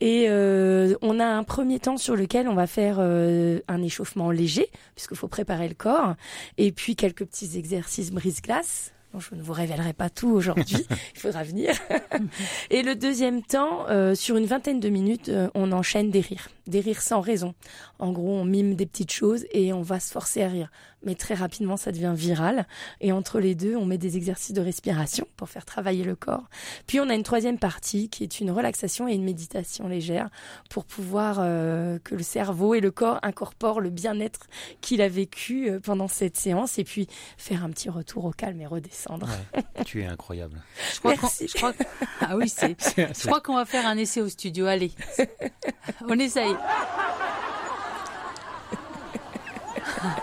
Et 0.00 0.26
euh, 0.28 0.94
on 1.02 1.18
a 1.20 1.26
un 1.26 1.44
premier 1.44 1.78
temps 1.80 1.96
sur 1.96 2.16
lequel 2.16 2.48
on 2.48 2.54
va 2.54 2.66
faire 2.66 2.96
euh, 2.98 3.60
un 3.68 3.82
échauffement 3.82 4.30
léger, 4.30 4.68
puisqu'il 4.94 5.16
faut 5.16 5.28
préparer 5.28 5.68
le 5.68 5.74
corps, 5.74 6.14
et 6.58 6.72
puis 6.72 6.96
quelques 6.96 7.24
petits 7.24 7.56
exercices 7.56 8.10
brise-glace. 8.10 8.92
Bon, 9.14 9.20
je 9.20 9.34
ne 9.34 9.40
vous 9.42 9.54
révélerai 9.54 9.94
pas 9.94 10.10
tout 10.10 10.28
aujourd'hui, 10.28 10.86
il 11.14 11.18
faudra 11.18 11.42
venir. 11.42 11.72
et 12.70 12.82
le 12.82 12.94
deuxième 12.94 13.42
temps, 13.42 13.86
euh, 13.88 14.14
sur 14.14 14.36
une 14.36 14.44
vingtaine 14.44 14.80
de 14.80 14.88
minutes, 14.90 15.30
euh, 15.30 15.48
on 15.54 15.72
enchaîne 15.72 16.10
des 16.10 16.20
rires, 16.20 16.48
des 16.68 16.80
rires 16.80 17.02
sans 17.02 17.20
raison. 17.20 17.54
En 17.98 18.12
gros, 18.12 18.30
on 18.36 18.44
mime 18.44 18.74
des 18.76 18.86
petites 18.86 19.10
choses 19.12 19.44
et 19.52 19.72
on 19.72 19.82
va 19.82 19.98
se 20.00 20.12
forcer 20.12 20.42
à 20.42 20.48
rire. 20.48 20.70
Mais 21.04 21.14
très 21.14 21.34
rapidement, 21.34 21.76
ça 21.76 21.92
devient 21.92 22.12
viral. 22.14 22.66
Et 23.00 23.12
entre 23.12 23.38
les 23.38 23.54
deux, 23.54 23.76
on 23.76 23.84
met 23.84 23.98
des 23.98 24.16
exercices 24.16 24.52
de 24.52 24.60
respiration 24.60 25.26
pour 25.36 25.48
faire 25.48 25.64
travailler 25.64 26.02
le 26.02 26.16
corps. 26.16 26.48
Puis 26.88 26.98
on 26.98 27.08
a 27.08 27.14
une 27.14 27.22
troisième 27.22 27.58
partie 27.58 28.08
qui 28.08 28.24
est 28.24 28.40
une 28.40 28.50
relaxation 28.50 29.06
et 29.08 29.14
une 29.14 29.22
méditation 29.22 29.86
légère 29.86 30.28
pour 30.70 30.84
pouvoir 30.84 31.36
euh, 31.38 31.98
que 32.02 32.14
le 32.16 32.22
cerveau 32.24 32.74
et 32.74 32.80
le 32.80 32.90
corps 32.90 33.20
incorporent 33.22 33.80
le 33.80 33.90
bien-être 33.90 34.48
qu'il 34.80 35.00
a 35.00 35.08
vécu 35.08 35.70
euh, 35.70 35.78
pendant 35.80 36.08
cette 36.08 36.36
séance 36.36 36.78
et 36.80 36.84
puis 36.84 37.06
faire 37.36 37.64
un 37.64 37.70
petit 37.70 37.88
retour 37.90 38.24
au 38.24 38.32
calme 38.32 38.60
et 38.60 38.66
redescendre. 38.66 39.28
Ouais. 39.54 39.84
Tu 39.84 40.02
es 40.02 40.06
incroyable. 40.06 40.60
je 40.94 40.98
crois, 40.98 41.14
qu'on- 41.14 41.22
Merci. 41.22 41.46
je 41.48 41.54
crois 41.54 41.72
que- 41.72 41.84
Ah 42.20 42.36
oui, 42.36 42.48
c'est. 42.48 42.76
Je 42.96 43.26
crois 43.26 43.40
qu'on 43.40 43.54
va 43.54 43.64
faire 43.64 43.86
un 43.86 43.96
essai 43.96 44.20
au 44.20 44.28
studio. 44.28 44.66
Allez, 44.66 44.90
on 46.08 46.18
essaye. 46.18 46.54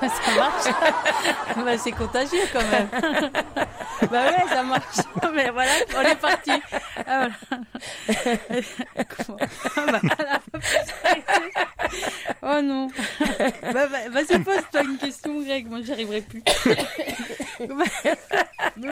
Ça 0.01 0.35
marche. 0.37 0.75
Bah, 1.65 1.77
c'est 1.77 1.91
contagieux 1.91 2.43
quand 2.51 2.67
même. 2.69 2.87
bah 4.11 4.25
ouais, 4.25 4.47
ça 4.49 4.61
marche. 4.63 4.97
Mais 5.33 5.49
voilà, 5.49 5.71
on 5.97 6.01
est 6.01 6.15
parti. 6.15 6.51
Ah, 7.07 7.27
Ah, 9.77 9.85
bah. 9.91 10.01
Oh 12.41 12.61
non. 12.61 12.87
Bah, 13.73 13.87
bah, 13.87 14.09
Vas-y, 14.09 14.39
pose-toi 14.39 14.83
une 14.83 14.97
question, 14.97 15.41
Greg. 15.41 15.67
Moi, 15.67 15.79
j'y 15.81 15.93
arriverai 15.93 16.21
plus. 16.21 16.43
Plus 18.75 18.89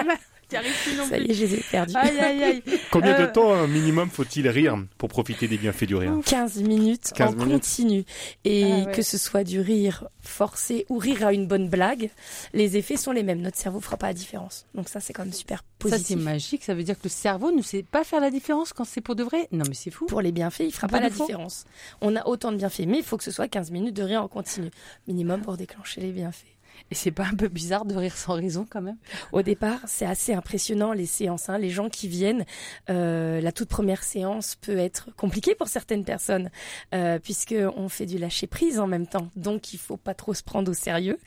non 0.98 1.06
Ça 1.06 1.18
plus. 1.18 1.26
y 1.28 1.32
est, 1.32 1.34
je 1.34 1.46
les 1.46 1.54
ai 1.56 1.64
perdus. 1.72 1.96
Aïe, 1.96 2.20
aïe, 2.20 2.44
aïe. 2.44 2.64
Combien 2.92 3.18
de 3.18 3.24
Euh, 3.24 3.32
temps 3.32 3.54
un 3.54 3.68
minimum 3.68 4.10
faut-il 4.10 4.48
rire 4.48 4.78
pour 4.98 5.10
profiter 5.10 5.48
des 5.48 5.58
bienfaits 5.58 5.86
du 5.86 5.96
rire? 5.96 6.14
15 6.26 6.58
minutes 6.64 7.12
15 7.16 7.30
en 7.30 7.36
minutes. 7.38 7.52
continu. 7.54 8.06
Et 8.46 8.64
Ah 8.64 8.86
ouais. 8.86 8.92
que 8.94 9.02
ce 9.02 9.18
soit 9.18 9.44
du 9.44 9.60
rire 9.60 10.08
forcé 10.22 10.86
ou 10.90 10.98
rire 10.98 11.26
à 11.28 11.34
une 11.34 11.48
bonne 11.48 11.68
blague, 11.70 12.10
les 12.54 12.78
effets 12.78 12.98
sont 12.98 13.12
les 13.12 13.24
mêmes. 13.24 13.42
Notre 13.42 13.58
cerveau 13.58 13.80
fera 13.82 13.98
pas 13.98 14.08
la 14.08 14.14
différence. 14.14 14.66
Donc 14.74 14.90
ça, 14.90 15.00
c'est 15.00 15.14
quand 15.14 15.24
même 15.24 15.34
super 15.34 15.60
Ça, 15.60 15.64
c'est 15.84 15.90
positif. 15.90 16.18
magique. 16.20 16.64
Ça 16.64 16.74
veut 16.74 16.84
dire 16.84 16.96
que 16.98 17.04
le 17.06 17.10
cerveau 17.10 17.52
ne 17.52 17.62
sait 17.62 17.84
pas 17.84 18.04
faire 18.04 18.22
la 18.22 18.32
différence 18.32 18.72
quand 18.74 18.86
c'est 18.86 19.02
pour 19.02 19.16
de 19.16 19.24
vrai? 19.24 19.48
Non, 19.52 19.64
mais 19.68 19.74
c'est 19.76 19.92
fou. 19.92 20.06
Pour 20.06 20.22
les 20.22 20.32
bienfaits, 20.32 20.62
il 20.66 20.72
fera 20.72 20.88
pas 20.88 21.00
la 21.00 21.10
différence. 21.10 21.66
On 22.02 22.16
a 22.16 22.26
autant 22.28 22.52
de 22.52 22.58
bienfaits, 22.58 22.86
mais 22.88 23.00
il 23.00 23.04
faut 23.04 23.18
que 23.18 23.24
ce 23.24 23.32
soit 23.32 23.48
15 23.48 23.72
minutes 23.72 23.96
de 23.96 24.04
rire 24.04 24.24
en 24.24 24.28
continu. 24.28 24.70
Minimum 25.08 25.42
pour 25.42 25.58
déclencher 25.58 26.02
les 26.02 26.12
bienfaits. 26.12 26.46
Et 26.92 26.96
c'est 26.96 27.12
pas 27.12 27.26
un 27.26 27.36
peu 27.36 27.48
bizarre 27.48 27.86
de 27.86 27.96
rire 27.96 28.16
sans 28.16 28.34
raison 28.34 28.66
quand 28.70 28.82
même? 28.82 28.98
Au 29.32 29.42
départ, 29.42 29.80
c'est 29.86 30.06
assez 30.06 30.34
impressionnant 30.34 30.94
les 30.94 31.06
séances. 31.06 31.50
Hein. 31.50 31.58
Les 31.58 31.70
gens 31.70 31.90
qui 31.90 32.08
viennent, 32.08 32.46
euh, 32.90 33.42
la 33.42 33.52
toute 33.52 33.70
première 33.70 34.04
séance 34.04 34.56
peut 34.56 34.78
être 34.78 35.10
compliquée 35.16 35.56
pour 35.56 35.68
certaines 35.68 36.06
personnes, 36.06 36.50
euh, 36.94 37.20
puisque 37.20 37.56
on 37.76 37.90
fait 37.90 38.06
du 38.06 38.18
lâcher 38.18 38.48
prise 38.48 38.80
en 38.80 38.88
même 38.88 39.08
temps. 39.08 39.30
Donc 39.36 39.74
il 39.74 39.80
faut 39.80 39.98
pas 39.98 40.14
trop 40.14 40.34
se 40.34 40.44
prendre 40.44 40.70
au 40.70 40.74
sérieux. 40.74 41.18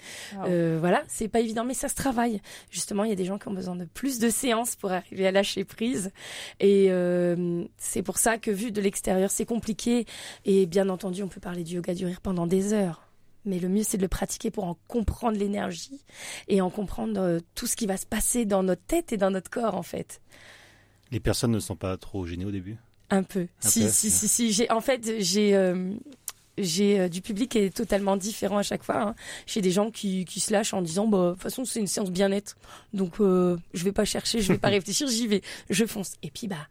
Euh, 0.44 0.76
voilà, 0.78 1.02
c'est 1.08 1.28
pas 1.28 1.40
évident, 1.40 1.64
mais 1.64 1.74
ça 1.74 1.88
se 1.88 1.94
travaille. 1.94 2.40
Justement, 2.70 3.04
il 3.04 3.10
y 3.10 3.12
a 3.12 3.16
des 3.16 3.24
gens 3.24 3.38
qui 3.38 3.48
ont 3.48 3.54
besoin 3.54 3.76
de 3.76 3.84
plus 3.84 4.18
de 4.18 4.28
séances 4.28 4.76
pour 4.76 4.92
arriver 4.92 5.26
à 5.26 5.32
lâcher 5.32 5.64
prise, 5.64 6.10
et 6.60 6.86
euh, 6.90 7.64
c'est 7.78 8.02
pour 8.02 8.18
ça 8.18 8.38
que 8.38 8.50
vu 8.50 8.70
de 8.72 8.80
l'extérieur, 8.80 9.30
c'est 9.30 9.46
compliqué. 9.46 10.06
Et 10.44 10.66
bien 10.66 10.88
entendu, 10.88 11.22
on 11.22 11.28
peut 11.28 11.40
parler 11.40 11.64
du 11.64 11.76
yoga 11.76 11.94
du 11.94 12.06
rire 12.06 12.20
pendant 12.20 12.46
des 12.46 12.72
heures 12.72 13.05
mais 13.46 13.58
le 13.58 13.68
mieux 13.68 13.82
c'est 13.82 13.96
de 13.96 14.02
le 14.02 14.08
pratiquer 14.08 14.50
pour 14.50 14.64
en 14.64 14.76
comprendre 14.88 15.38
l'énergie 15.38 16.00
et 16.48 16.60
en 16.60 16.70
comprendre 16.70 17.20
euh, 17.20 17.40
tout 17.54 17.66
ce 17.66 17.76
qui 17.76 17.86
va 17.86 17.96
se 17.96 18.06
passer 18.06 18.44
dans 18.44 18.62
notre 18.62 18.82
tête 18.82 19.12
et 19.12 19.16
dans 19.16 19.30
notre 19.30 19.50
corps 19.50 19.74
en 19.74 19.82
fait. 19.82 20.20
Les 21.10 21.20
personnes 21.20 21.52
ne 21.52 21.60
sont 21.60 21.76
pas 21.76 21.96
trop 21.96 22.26
gênées 22.26 22.44
au 22.44 22.50
début? 22.50 22.76
Un 23.10 23.22
peu. 23.22 23.46
si, 23.60 23.82
peu, 23.82 23.88
si, 23.88 24.10
si, 24.10 24.28
si, 24.28 24.52
J'ai, 24.52 24.70
en 24.70 24.80
fait, 24.80 25.20
j'ai, 25.20 25.54
euh, 25.54 25.92
j'ai 26.58 27.00
euh, 27.00 27.08
du 27.08 27.22
public 27.22 27.52
qui 27.52 27.58
est 27.58 27.74
totalement 27.74 28.16
différent 28.16 28.58
à 28.58 28.62
chaque 28.62 28.82
fois. 28.82 29.00
Hein. 29.00 29.14
J'ai 29.46 29.60
des 29.60 29.70
gens 29.70 29.90
qui, 29.90 30.24
qui 30.24 30.40
se 30.40 30.52
lâchent 30.52 30.74
en 30.74 30.82
disant, 30.82 31.06
bah, 31.06 31.28
de 31.28 31.32
toute 31.34 31.42
façon, 31.42 31.64
c'est 31.64 31.78
une 31.78 31.86
séance 31.86 32.10
bien-être. 32.10 32.56
Donc, 32.92 33.20
euh, 33.20 33.56
je 33.74 33.84
vais 33.84 33.92
pas 33.92 34.04
chercher, 34.04 34.40
je 34.40 34.52
vais 34.52 34.58
pas 34.58 34.68
réfléchir, 34.70 35.06
j'y 35.08 35.28
vais, 35.28 35.42
je 35.70 35.84
fonce. 35.84 36.14
Et 36.22 36.30
puis, 36.30 36.48
bah, 36.48 36.68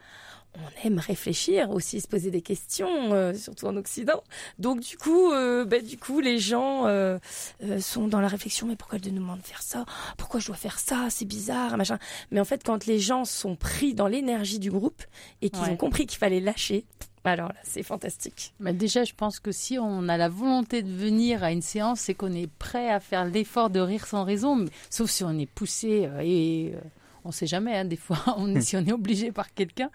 on 0.58 0.88
aime 0.88 1.00
réfléchir 1.00 1.70
aussi, 1.72 2.02
se 2.02 2.08
poser 2.08 2.32
des 2.32 2.42
questions, 2.42 3.14
euh, 3.14 3.34
surtout 3.34 3.66
en 3.68 3.76
Occident. 3.76 4.24
Donc 4.60 4.80
du 4.82 4.98
coup, 4.98 5.32
euh, 5.32 5.66
bah, 5.66 5.80
du 5.80 5.98
coup, 5.98 6.20
les 6.22 6.40
gens 6.40 6.88
euh, 6.88 7.18
sont 7.80 8.08
dans 8.08 8.22
la 8.22 8.28
réflexion. 8.28 8.68
Mais 8.68 8.76
pourquoi 8.76 8.98
elle 9.04 9.14
nous 9.14 9.20
demande 9.22 9.42
de 9.42 9.46
faire 9.48 9.62
ça? 9.62 9.86
Pourquoi 10.18 10.40
je 10.40 10.48
dois 10.48 10.56
faire 10.56 10.80
ça? 10.80 11.08
C'est 11.10 11.26
bizarre, 11.26 11.78
machin. 11.78 12.00
Mais 12.32 12.40
en 12.40 12.46
fait, 12.46 12.64
quand 12.64 12.86
les 12.86 13.00
gens 13.00 13.26
sont 13.26 13.56
pris 13.56 13.94
dans 13.94 14.08
l'énergie 14.08 14.60
du 14.60 14.72
groupe 14.72 15.04
et 15.42 15.50
qu'ils 15.50 15.64
Ouais. 15.64 15.70
ont 15.72 15.78
compris 15.78 16.06
qu'il 16.06 16.18
fallait 16.20 16.40
lâcher, 16.40 16.86
alors 17.28 17.48
là, 17.50 17.56
c'est 17.64 17.82
fantastique. 17.82 18.54
Mais 18.60 18.72
déjà, 18.72 19.04
je 19.04 19.14
pense 19.16 19.40
que 19.40 19.52
si 19.52 19.80
on 19.80 20.08
a 20.10 20.16
la 20.18 20.30
volonté 20.30 20.84
de 20.84 20.92
venir 20.92 21.44
à 21.44 21.52
une 21.52 21.64
séance, 21.64 22.02
c'est 22.02 22.14
qu'on 22.14 22.32
est 22.34 22.46
prêt 22.46 22.92
à 22.92 23.00
faire 23.00 23.26
l'effort 23.26 23.72
de 23.72 23.80
rire 23.80 24.06
sans 24.06 24.24
raison, 24.24 24.56
mais- 24.56 24.70
sauf 24.92 25.10
si 25.10 25.24
on 25.24 25.36
est 25.40 25.48
poussé 25.48 26.08
et 26.22 26.74
on 27.24 27.32
sait 27.32 27.48
jamais, 27.48 27.76
hein, 27.78 27.86
des 27.86 27.96
fois, 27.96 28.20
on 28.38 28.54
est, 28.56 28.62
si 28.62 28.78
on 28.78 28.86
est 28.86 28.92
obligé 28.92 29.32
par 29.32 29.52
quelqu'un. 29.56 29.90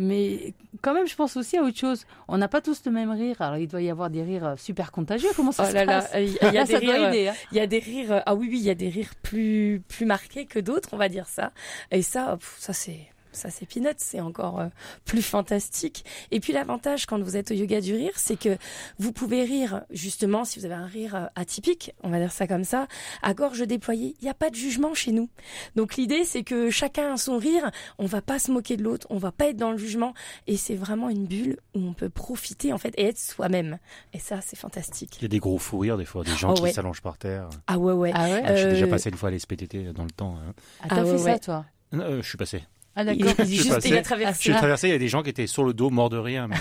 Mais 0.00 0.54
quand 0.80 0.94
même, 0.94 1.08
je 1.08 1.16
pense 1.16 1.36
aussi 1.36 1.56
à 1.56 1.62
autre 1.62 1.76
chose. 1.76 2.06
On 2.28 2.38
n'a 2.38 2.46
pas 2.46 2.60
tous 2.60 2.82
le 2.86 2.92
même 2.92 3.10
rire. 3.10 3.42
Alors, 3.42 3.56
il 3.56 3.66
doit 3.66 3.82
y 3.82 3.90
avoir 3.90 4.10
des 4.10 4.22
rires 4.22 4.46
euh, 4.46 4.56
super 4.56 4.92
contagieux. 4.92 5.28
Comment 5.34 5.50
ça 5.50 5.64
Oh 5.66 5.68
se 5.70 5.74
là 5.74 5.84
là, 5.84 6.02
passe 6.02 6.12
il 6.14 6.32
y 6.54 6.56
a 6.58 6.64
des 6.64 6.76
rires, 6.76 7.08
aider. 7.08 7.28
hein. 7.28 7.34
Il 7.50 7.56
y 7.56 7.60
a 7.60 7.66
des 7.66 7.80
rires. 7.80 8.12
euh, 8.12 8.20
Ah 8.24 8.36
oui, 8.36 8.46
oui, 8.48 8.58
il 8.60 8.64
y 8.64 8.70
a 8.70 8.76
des 8.76 8.88
rires 8.88 9.14
plus 9.22 9.82
plus 9.88 10.06
marqués 10.06 10.46
que 10.46 10.60
d'autres, 10.60 10.90
on 10.92 10.96
va 10.98 11.08
dire 11.08 11.26
ça. 11.26 11.50
Et 11.90 12.02
ça, 12.02 12.36
pff, 12.38 12.54
ça 12.58 12.72
c'est 12.72 13.00
ça 13.32 13.50
c'est 13.50 13.66
peanuts, 13.66 13.88
c'est 13.98 14.20
encore 14.20 14.60
euh, 14.60 14.66
plus 15.04 15.22
fantastique. 15.22 16.04
Et 16.30 16.40
puis 16.40 16.52
l'avantage 16.52 17.06
quand 17.06 17.20
vous 17.20 17.36
êtes 17.36 17.50
au 17.50 17.54
yoga 17.54 17.80
du 17.80 17.94
rire, 17.94 18.12
c'est 18.16 18.38
que 18.38 18.56
vous 18.98 19.12
pouvez 19.12 19.44
rire 19.44 19.82
justement 19.90 20.44
si 20.44 20.58
vous 20.58 20.64
avez 20.64 20.74
un 20.74 20.86
rire 20.86 21.14
euh, 21.14 21.26
atypique, 21.34 21.92
on 22.02 22.10
va 22.10 22.18
dire 22.18 22.32
ça 22.32 22.46
comme 22.46 22.64
ça, 22.64 22.86
à 23.22 23.34
gorge 23.34 23.60
déployée. 23.66 24.14
Il 24.20 24.24
n'y 24.24 24.30
a 24.30 24.34
pas 24.34 24.50
de 24.50 24.54
jugement 24.56 24.94
chez 24.94 25.12
nous. 25.12 25.28
Donc 25.76 25.96
l'idée 25.96 26.24
c'est 26.24 26.42
que 26.42 26.70
chacun 26.70 27.14
a 27.14 27.16
son 27.16 27.38
rire. 27.38 27.70
On 27.98 28.06
va 28.06 28.20
pas 28.22 28.38
se 28.38 28.50
moquer 28.50 28.76
de 28.76 28.82
l'autre, 28.82 29.06
on 29.10 29.18
va 29.18 29.32
pas 29.32 29.46
être 29.48 29.56
dans 29.56 29.70
le 29.72 29.78
jugement. 29.78 30.14
Et 30.46 30.56
c'est 30.56 30.74
vraiment 30.76 31.08
une 31.08 31.26
bulle 31.26 31.58
où 31.74 31.80
on 31.80 31.92
peut 31.92 32.08
profiter 32.10 32.72
en 32.72 32.78
fait 32.78 32.94
et 32.98 33.04
être 33.06 33.18
soi-même. 33.18 33.78
Et 34.12 34.18
ça 34.18 34.40
c'est 34.40 34.56
fantastique. 34.58 35.16
Il 35.18 35.22
y 35.22 35.26
a 35.26 35.28
des 35.28 35.38
gros 35.38 35.58
fous 35.58 35.78
rires, 35.78 35.96
des 35.98 36.04
fois, 36.04 36.24
des 36.24 36.34
gens 36.34 36.50
Oh, 36.50 36.54
qui 36.54 36.62
ouais. 36.62 36.72
s'allongent 36.72 37.02
par 37.02 37.18
terre. 37.18 37.48
Ah 37.66 37.78
ouais 37.78 37.92
ouais. 37.92 38.10
Ah 38.14 38.24
ouais 38.28 38.42
Ah, 38.44 38.56
J'ai 38.56 38.68
déjà 38.70 38.86
Euh, 38.86 38.90
passé 38.90 39.10
une 39.10 39.16
fois 39.16 39.30
les 39.30 39.38
SPTT 39.38 39.92
dans 39.92 40.04
le 40.04 40.10
temps. 40.10 40.36
hein. 40.36 40.54
Ah, 40.82 40.86
t'as 40.88 40.96
Ah 40.96 41.04
fait 41.04 41.10
ouais, 41.12 41.18
ça, 41.18 41.24
ouais. 41.32 41.38
toi 41.38 41.64
euh, 41.94 42.22
je 42.22 42.28
suis 42.28 42.36
passé. 42.38 42.62
Ah, 43.00 43.12
Il, 43.12 43.24
d'accord. 43.24 43.46
il 43.46 43.54
juste 43.54 43.70
a 43.92 44.02
traversé. 44.02 44.42
J'ai 44.42 44.52
traversé, 44.52 44.88
il 44.88 44.90
y 44.90 44.94
a 44.94 44.98
des 44.98 45.08
gens 45.08 45.22
qui 45.22 45.30
étaient 45.30 45.46
sur 45.46 45.62
le 45.64 45.72
dos, 45.72 45.88
morts 45.90 46.10
de 46.10 46.18
rire. 46.18 46.48
Mais... 46.48 46.56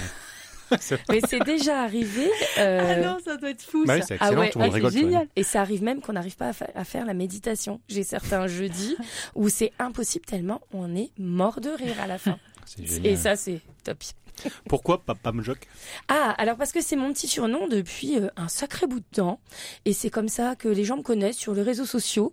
C'est- 0.79 0.99
Mais 1.09 1.19
c'est 1.27 1.39
déjà 1.43 1.81
arrivé. 1.81 2.29
euh, 2.59 2.81
Ah 3.03 3.07
non, 3.13 3.17
ça 3.23 3.37
doit 3.37 3.49
être 3.51 3.61
fou, 3.63 3.85
Bah 3.85 3.93
oui, 3.95 4.01
ça. 4.01 4.05
c'est 4.09 4.17
Ah 4.19 4.31
ouais, 4.33 4.49
tout 4.49 4.59
Ah, 4.61 4.65
rigole. 4.69 4.91
génial. 4.91 5.27
Et 5.35 5.43
ça 5.43 5.61
arrive 5.61 5.81
même 5.81 6.01
qu'on 6.01 6.13
n'arrive 6.13 6.35
pas 6.35 6.49
à, 6.49 6.53
fa- 6.53 6.67
à 6.75 6.83
faire 6.83 7.05
la 7.05 7.13
méditation. 7.13 7.79
J'ai 7.87 8.03
certains 8.03 8.47
jeudis 8.47 8.97
où 9.33 9.47
c'est 9.49 9.71
impossible 9.79 10.25
tellement 10.25 10.61
on 10.73 10.93
est 10.95 11.09
mort 11.17 11.61
de 11.61 11.69
rire 11.69 11.95
à 12.03 12.07
la 12.07 12.17
fin. 12.17 12.37
C'est 12.65 13.05
Et 13.05 13.15
ça, 13.15 13.35
c'est 13.37 13.61
top. 13.83 13.97
Pourquoi 14.69 15.03
Papa 15.03 15.31
Mjok 15.31 15.59
Ah, 16.07 16.33
alors 16.37 16.57
parce 16.57 16.71
que 16.71 16.81
c'est 16.81 16.95
mon 16.95 17.11
petit 17.13 17.27
surnom 17.27 17.67
depuis 17.67 18.17
euh, 18.17 18.29
un 18.35 18.47
sacré 18.47 18.87
bout 18.87 18.99
de 18.99 19.05
temps. 19.11 19.39
Et 19.85 19.93
c'est 19.93 20.09
comme 20.09 20.27
ça 20.29 20.55
que 20.55 20.67
les 20.67 20.83
gens 20.83 20.97
me 20.97 21.03
connaissent 21.03 21.37
sur 21.37 21.53
les 21.53 21.61
réseaux 21.61 21.85
sociaux. 21.85 22.31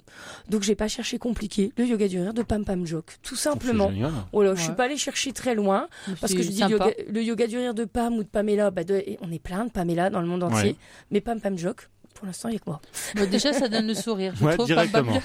Donc 0.49 0.63
j'ai 0.63 0.75
pas 0.75 0.89
cherché 0.89 1.19
compliqué. 1.19 1.73
Le 1.77 1.85
yoga 1.87 2.09
du 2.09 2.21
rire 2.21 2.35
de 2.35 2.43
Pam 2.43 2.65
Pam 2.65 2.87
Joke. 2.87 3.17
Tout 3.23 3.37
simplement. 3.37 3.91
Oh 4.33 4.43
là, 4.43 4.55
je 4.55 4.63
suis 4.63 4.73
pas 4.75 4.85
allée 4.85 4.97
chercher 4.97 5.33
très 5.33 5.55
loin. 5.55 5.89
Parce 6.21 6.33
que 6.35 6.43
je 6.43 6.49
dis 6.51 6.63
yoga- 6.73 6.95
le 7.09 7.23
yoga 7.23 7.47
du 7.47 7.57
rire 7.59 7.75
de 7.75 7.85
Pam 7.85 8.15
ou 8.17 8.23
de 8.23 8.29
Pamela, 8.29 8.71
bah 8.71 8.85
de- 8.85 9.03
on 9.21 9.31
est 9.33 9.39
plein 9.39 9.65
de 9.65 9.71
Pamela 9.71 10.11
dans 10.11 10.21
le 10.21 10.27
monde 10.27 10.43
entier. 10.43 10.71
Ouais. 10.71 10.77
Mais 11.11 11.21
Pam 11.21 11.41
Pam 11.41 11.57
Joke, 11.59 11.89
pour 12.25 12.29
l'instant, 12.29 12.49
il 12.49 12.55
y 12.55 12.57
a 12.57 12.59
que 12.59 12.65
moi. 12.71 12.81
Bon, 13.17 13.29
déjà, 13.29 13.53
ça 13.53 13.69
donne 13.69 13.87
le 13.87 13.93
sourire. 13.95 14.33
Je 14.35 14.45
Ouais, 14.45 14.55
trouve 14.55 14.65
directement. 14.67 15.21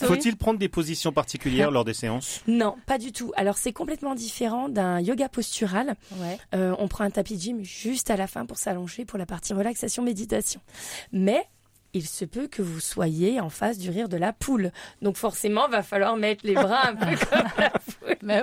Faut-il 0.00 0.36
prendre 0.36 0.58
des 0.58 0.68
positions 0.68 1.12
particulières 1.12 1.70
lors 1.70 1.84
des 1.84 1.94
séances? 1.94 2.40
Non, 2.48 2.74
pas 2.86 2.98
du 2.98 3.12
tout. 3.12 3.32
Alors 3.36 3.56
c'est 3.56 3.72
complètement 3.72 4.16
différent 4.16 4.68
d'un 4.68 4.98
yoga 5.00 5.28
postural. 5.28 5.94
Ouais. 6.16 6.38
Euh, 6.56 6.74
on 6.80 6.88
prend 6.88 7.04
un 7.04 7.10
tapis 7.10 7.36
de 7.36 7.40
gym 7.40 7.62
juste 7.62 8.10
à 8.10 8.16
la 8.16 8.26
fin 8.26 8.46
pour 8.46 8.58
s'allonger 8.58 9.04
pour 9.04 9.16
la 9.18 9.26
partie 9.26 9.52
relaxation 9.52 10.02
méditation. 10.02 10.60
Mais 11.12 11.46
il 11.94 12.06
se 12.06 12.24
peut 12.24 12.48
que 12.48 12.60
vous 12.60 12.80
soyez 12.80 13.40
en 13.40 13.48
face 13.48 13.78
du 13.78 13.88
rire 13.88 14.08
de 14.08 14.16
la 14.16 14.32
poule. 14.32 14.72
Donc 15.00 15.16
forcément, 15.16 15.68
va 15.68 15.82
falloir 15.82 16.16
mettre 16.16 16.44
les 16.44 16.54
bras 16.54 16.88
un 16.88 16.96
peu 16.96 17.16
comme 17.30 17.48
la 17.56 17.70
poule. 17.70 18.16
Ouais. 18.22 18.42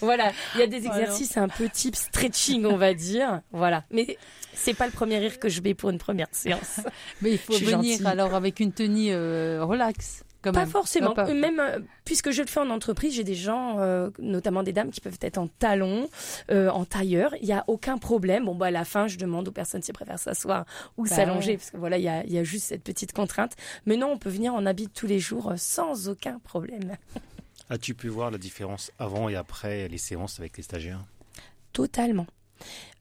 Voilà, 0.00 0.32
il 0.54 0.60
y 0.60 0.62
a 0.62 0.66
des 0.66 0.82
Oh 0.86 0.90
exercices 0.90 1.36
un 1.36 1.48
peu 1.48 1.68
type 1.68 1.96
stretching, 1.96 2.64
on 2.66 2.76
va 2.76 2.94
dire. 2.94 3.40
Voilà, 3.52 3.84
mais 3.90 4.18
c'est 4.52 4.74
pas 4.74 4.86
le 4.86 4.92
premier 4.92 5.18
rire 5.18 5.38
que 5.38 5.48
je 5.48 5.60
vais 5.60 5.74
pour 5.74 5.90
une 5.90 5.98
première 5.98 6.28
séance. 6.32 6.80
Mais 7.22 7.32
il 7.32 7.38
faut 7.38 7.52
Je 7.52 7.64
venir 7.64 8.06
alors 8.06 8.34
avec 8.34 8.60
une 8.60 8.72
tenue 8.72 9.12
euh, 9.12 9.64
relax. 9.64 10.24
Quand 10.40 10.52
Pas 10.52 10.60
même. 10.60 10.68
forcément. 10.70 11.14
Pas- 11.14 11.24
pas- 11.24 11.30
Euh, 11.30 11.34
Même 11.34 11.58
euh, 11.58 11.80
puisque 12.04 12.30
je 12.30 12.42
le 12.42 12.46
fais 12.48 12.60
en 12.60 12.70
entreprise, 12.70 13.12
j'ai 13.14 13.24
des 13.24 13.34
gens, 13.34 13.80
euh, 13.80 14.10
notamment 14.20 14.62
des 14.62 14.72
dames, 14.72 14.90
qui 14.90 15.00
peuvent 15.00 15.18
être 15.20 15.36
en 15.38 15.48
talons, 15.48 16.08
euh, 16.52 16.70
en 16.70 16.84
tailleur. 16.84 17.34
Il 17.42 17.48
y 17.48 17.52
a 17.52 17.64
aucun 17.66 17.98
problème. 17.98 18.44
Bon, 18.44 18.54
bah 18.54 18.66
à 18.66 18.70
la 18.70 18.84
fin, 18.84 19.08
je 19.08 19.18
demande 19.18 19.48
aux 19.48 19.52
personnes 19.52 19.82
s'ils 19.82 19.94
préfèrent 19.94 20.18
s'asseoir 20.18 20.64
ou 20.96 21.02
Bah 21.04 21.08
s'allonger, 21.10 21.50
ouais. 21.52 21.56
parce 21.56 21.70
que 21.72 21.76
voilà, 21.76 21.98
il 21.98 22.04
y 22.04 22.08
a, 22.08 22.24
y 22.24 22.38
a 22.38 22.44
juste 22.44 22.66
cette 22.66 22.84
petite 22.84 23.12
contrainte. 23.12 23.56
Mais 23.84 23.96
non, 23.96 24.12
on 24.12 24.18
peut 24.18 24.30
venir 24.30 24.54
en 24.54 24.64
habit 24.64 24.88
tous 24.88 25.06
les 25.08 25.18
jours 25.18 25.52
sans 25.56 26.08
aucun 26.08 26.38
problème. 26.38 26.96
As-tu 27.68 27.94
pu 27.94 28.06
voir 28.08 28.30
la 28.30 28.38
différence 28.38 28.92
avant 29.00 29.28
et 29.28 29.34
après 29.34 29.88
les 29.88 29.98
séances 29.98 30.38
avec 30.38 30.56
les 30.56 30.62
stagiaires? 30.62 31.04
Totalement. 31.72 32.26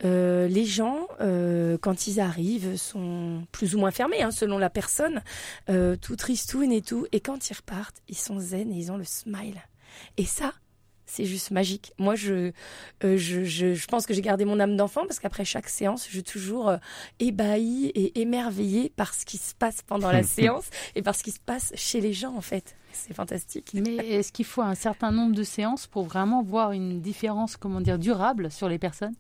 Euh, 0.04 0.48
les 0.48 0.66
gens, 0.66 1.08
euh, 1.22 1.78
quand 1.80 2.08
ils 2.08 2.20
arrivent, 2.20 2.78
sont 2.78 3.46
plus 3.52 3.76
ou 3.76 3.80
moins 3.80 3.92
fermés, 3.92 4.22
hein, 4.22 4.32
selon 4.32 4.58
la 4.58 4.70
personne, 4.70 5.24
euh, 5.70 5.96
tout 5.96 6.16
tristoun 6.16 6.72
et 6.72 6.82
tout. 6.82 7.08
Et 7.12 7.20
quand 7.20 7.50
ils 7.50 7.56
repartent, 7.56 8.02
ils 8.08 8.18
sont 8.18 8.40
zen 8.40 8.72
et 8.72 8.76
ils 8.76 8.92
ont 8.92 8.98
le 8.98 9.04
smile. 9.06 9.62
Et 10.18 10.26
ça, 10.26 10.54
c'est 11.08 11.26
juste 11.26 11.52
magique. 11.52 11.94
Moi, 11.98 12.16
je, 12.16 12.52
euh, 13.04 13.18
je, 13.18 13.44
je, 13.44 13.74
je 13.74 13.88
pense 13.88 14.06
que 14.06 14.14
j'ai 14.14 14.22
gardé 14.22 14.46
mon 14.46 14.60
âme 14.60 14.76
d'enfant 14.76 15.06
parce 15.08 15.20
qu'après 15.20 15.46
chaque 15.46 15.70
séance, 15.70 16.06
je 16.06 16.12
suis 16.12 16.24
toujours 16.24 16.70
euh, 16.70 16.78
ébahie 17.20 17.88
et 17.96 18.20
émerveillée 18.22 18.90
par 18.90 19.14
ce 19.14 19.26
qui 19.26 19.38
se 19.38 19.56
passe 19.56 19.82
pendant 19.82 20.12
la 20.12 20.24
séance 20.24 20.70
et 20.96 21.02
par 21.02 21.16
ce 21.16 21.24
qui 21.24 21.32
se 21.32 21.40
passe 21.40 21.72
chez 21.76 22.02
les 22.02 22.14
gens, 22.14 22.36
en 22.36 22.42
fait. 22.42 22.76
C'est 22.94 23.14
fantastique. 23.14 23.72
Mais 23.74 23.96
est-ce 23.96 24.32
qu'il 24.32 24.46
faut 24.46 24.62
un 24.62 24.76
certain 24.76 25.12
nombre 25.12 25.36
de 25.36 25.44
séances 25.44 25.88
pour 25.88 26.04
vraiment 26.04 26.42
voir 26.42 26.72
une 26.72 27.02
différence, 27.02 27.58
comment 27.58 27.82
dire, 27.82 28.00
durable 28.00 28.52
sur 28.52 28.70
les 28.70 28.80
personnes? 28.80 29.14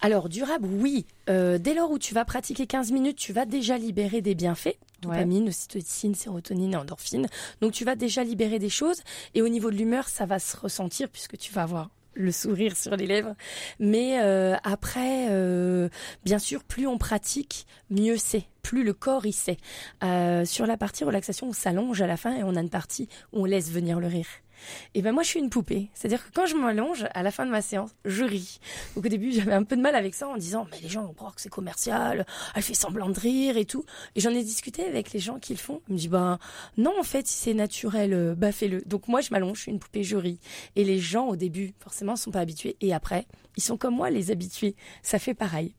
Alors, 0.00 0.28
durable, 0.28 0.68
oui. 0.70 1.06
Euh, 1.28 1.58
dès 1.58 1.74
lors 1.74 1.90
où 1.90 1.98
tu 1.98 2.14
vas 2.14 2.24
pratiquer 2.24 2.66
15 2.66 2.92
minutes, 2.92 3.16
tu 3.16 3.32
vas 3.32 3.46
déjà 3.46 3.78
libérer 3.78 4.20
des 4.20 4.34
bienfaits. 4.34 4.76
Dopamine, 5.00 5.48
ocytocine, 5.48 6.14
sérotonine, 6.14 6.76
endorphine. 6.76 7.26
Donc, 7.60 7.72
tu 7.72 7.84
vas 7.84 7.96
déjà 7.96 8.22
libérer 8.22 8.58
des 8.58 8.68
choses. 8.68 9.02
Et 9.34 9.42
au 9.42 9.48
niveau 9.48 9.70
de 9.70 9.76
l'humeur, 9.76 10.08
ça 10.08 10.26
va 10.26 10.38
se 10.38 10.56
ressentir 10.56 11.08
puisque 11.08 11.36
tu 11.36 11.52
vas 11.52 11.62
avoir 11.62 11.90
le 12.14 12.32
sourire 12.32 12.76
sur 12.76 12.96
les 12.96 13.06
lèvres. 13.06 13.34
Mais 13.78 14.20
euh, 14.20 14.56
après, 14.64 15.28
euh, 15.30 15.88
bien 16.24 16.38
sûr, 16.38 16.64
plus 16.64 16.86
on 16.86 16.98
pratique, 16.98 17.66
mieux 17.90 18.16
c'est. 18.16 18.44
Plus 18.62 18.84
le 18.84 18.92
corps 18.92 19.26
y 19.26 19.32
sait. 19.32 19.56
Euh, 20.04 20.44
sur 20.44 20.66
la 20.66 20.76
partie 20.76 21.04
relaxation, 21.04 21.48
on 21.48 21.52
s'allonge 21.52 22.00
à 22.00 22.06
la 22.06 22.16
fin 22.16 22.36
et 22.36 22.42
on 22.44 22.54
a 22.54 22.60
une 22.60 22.70
partie 22.70 23.08
où 23.32 23.42
on 23.42 23.44
laisse 23.44 23.70
venir 23.70 23.98
le 23.98 24.06
rire. 24.06 24.26
Et 24.94 25.02
ben 25.02 25.12
moi, 25.12 25.22
je 25.22 25.28
suis 25.28 25.40
une 25.40 25.50
poupée. 25.50 25.88
C'est-à-dire 25.94 26.24
que 26.24 26.32
quand 26.32 26.46
je 26.46 26.56
m'allonge, 26.56 27.06
à 27.14 27.22
la 27.22 27.30
fin 27.30 27.46
de 27.46 27.50
ma 27.50 27.62
séance, 27.62 27.90
je 28.04 28.24
ris. 28.24 28.60
Donc 28.94 29.06
au 29.06 29.08
début, 29.08 29.32
j'avais 29.32 29.52
un 29.52 29.64
peu 29.64 29.76
de 29.76 29.82
mal 29.82 29.94
avec 29.94 30.14
ça 30.14 30.28
en 30.28 30.36
disant, 30.36 30.66
mais 30.70 30.78
les 30.82 30.88
gens 30.88 31.04
vont 31.04 31.12
croire 31.12 31.34
que 31.34 31.40
c'est 31.40 31.48
commercial, 31.48 32.26
elle 32.54 32.62
fait 32.62 32.74
semblant 32.74 33.08
de 33.08 33.18
rire 33.18 33.56
et 33.56 33.64
tout. 33.64 33.84
Et 34.14 34.20
j'en 34.20 34.30
ai 34.30 34.42
discuté 34.42 34.84
avec 34.84 35.12
les 35.12 35.20
gens 35.20 35.38
qui 35.38 35.52
le 35.52 35.58
font. 35.58 35.80
Ils 35.88 35.92
me 35.94 35.98
disent, 35.98 36.10
ben 36.10 36.38
non, 36.76 36.92
en 36.98 37.04
fait, 37.04 37.26
si 37.26 37.34
c'est 37.34 37.54
naturel, 37.54 38.12
euh, 38.12 38.34
bah 38.34 38.52
fais-le. 38.52 38.82
Donc 38.86 39.08
moi, 39.08 39.20
je 39.20 39.30
m'allonge, 39.30 39.58
je 39.58 39.62
suis 39.62 39.72
une 39.72 39.78
poupée, 39.78 40.02
je 40.02 40.16
ris. 40.16 40.38
Et 40.76 40.84
les 40.84 40.98
gens, 40.98 41.28
au 41.28 41.36
début, 41.36 41.74
forcément, 41.80 42.16
sont 42.16 42.30
pas 42.30 42.40
habitués. 42.40 42.76
Et 42.80 42.92
après, 42.92 43.26
ils 43.56 43.62
sont 43.62 43.76
comme 43.76 43.96
moi, 43.96 44.10
les 44.10 44.30
habitués. 44.30 44.74
Ça 45.02 45.18
fait 45.18 45.34
pareil. 45.34 45.74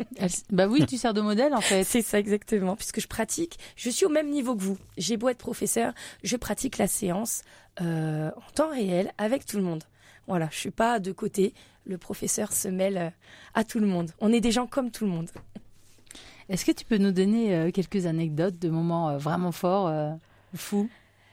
bah 0.50 0.66
oui, 0.66 0.84
tu 0.86 0.96
sers 0.96 1.14
de 1.14 1.20
modèle 1.20 1.54
en 1.54 1.60
fait. 1.60 1.84
C'est 1.84 2.02
ça 2.02 2.18
exactement, 2.18 2.76
puisque 2.76 3.00
je 3.00 3.08
pratique. 3.08 3.58
Je 3.76 3.90
suis 3.90 4.04
au 4.04 4.10
même 4.10 4.30
niveau 4.30 4.54
que 4.54 4.62
vous. 4.62 4.78
J'ai 4.98 5.16
beau 5.16 5.28
être 5.28 5.38
professeur, 5.38 5.94
je 6.22 6.36
pratique 6.36 6.78
la 6.78 6.86
séance 6.86 7.42
euh, 7.80 8.30
en 8.36 8.52
temps 8.54 8.70
réel 8.70 9.12
avec 9.18 9.46
tout 9.46 9.56
le 9.56 9.62
monde. 9.62 9.84
Voilà, 10.26 10.48
je 10.50 10.58
suis 10.58 10.70
pas 10.70 11.00
de 11.00 11.12
côté. 11.12 11.54
Le 11.86 11.98
professeur 11.98 12.52
se 12.52 12.68
mêle 12.68 12.96
euh, 12.96 13.10
à 13.54 13.64
tout 13.64 13.80
le 13.80 13.86
monde. 13.86 14.12
On 14.20 14.32
est 14.32 14.40
des 14.40 14.52
gens 14.52 14.66
comme 14.66 14.90
tout 14.90 15.04
le 15.04 15.10
monde. 15.10 15.30
Est-ce 16.48 16.64
que 16.64 16.72
tu 16.72 16.84
peux 16.84 16.98
nous 16.98 17.12
donner 17.12 17.54
euh, 17.54 17.70
quelques 17.70 18.06
anecdotes 18.06 18.58
de 18.58 18.68
moments 18.68 19.16
vraiment 19.16 19.52
forts, 19.52 19.92
fous? 20.54 20.88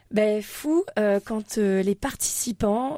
Ben, 0.10 0.42
fou 0.42 0.84
quand 1.26 1.56
les 1.58 1.96
participants 1.96 2.98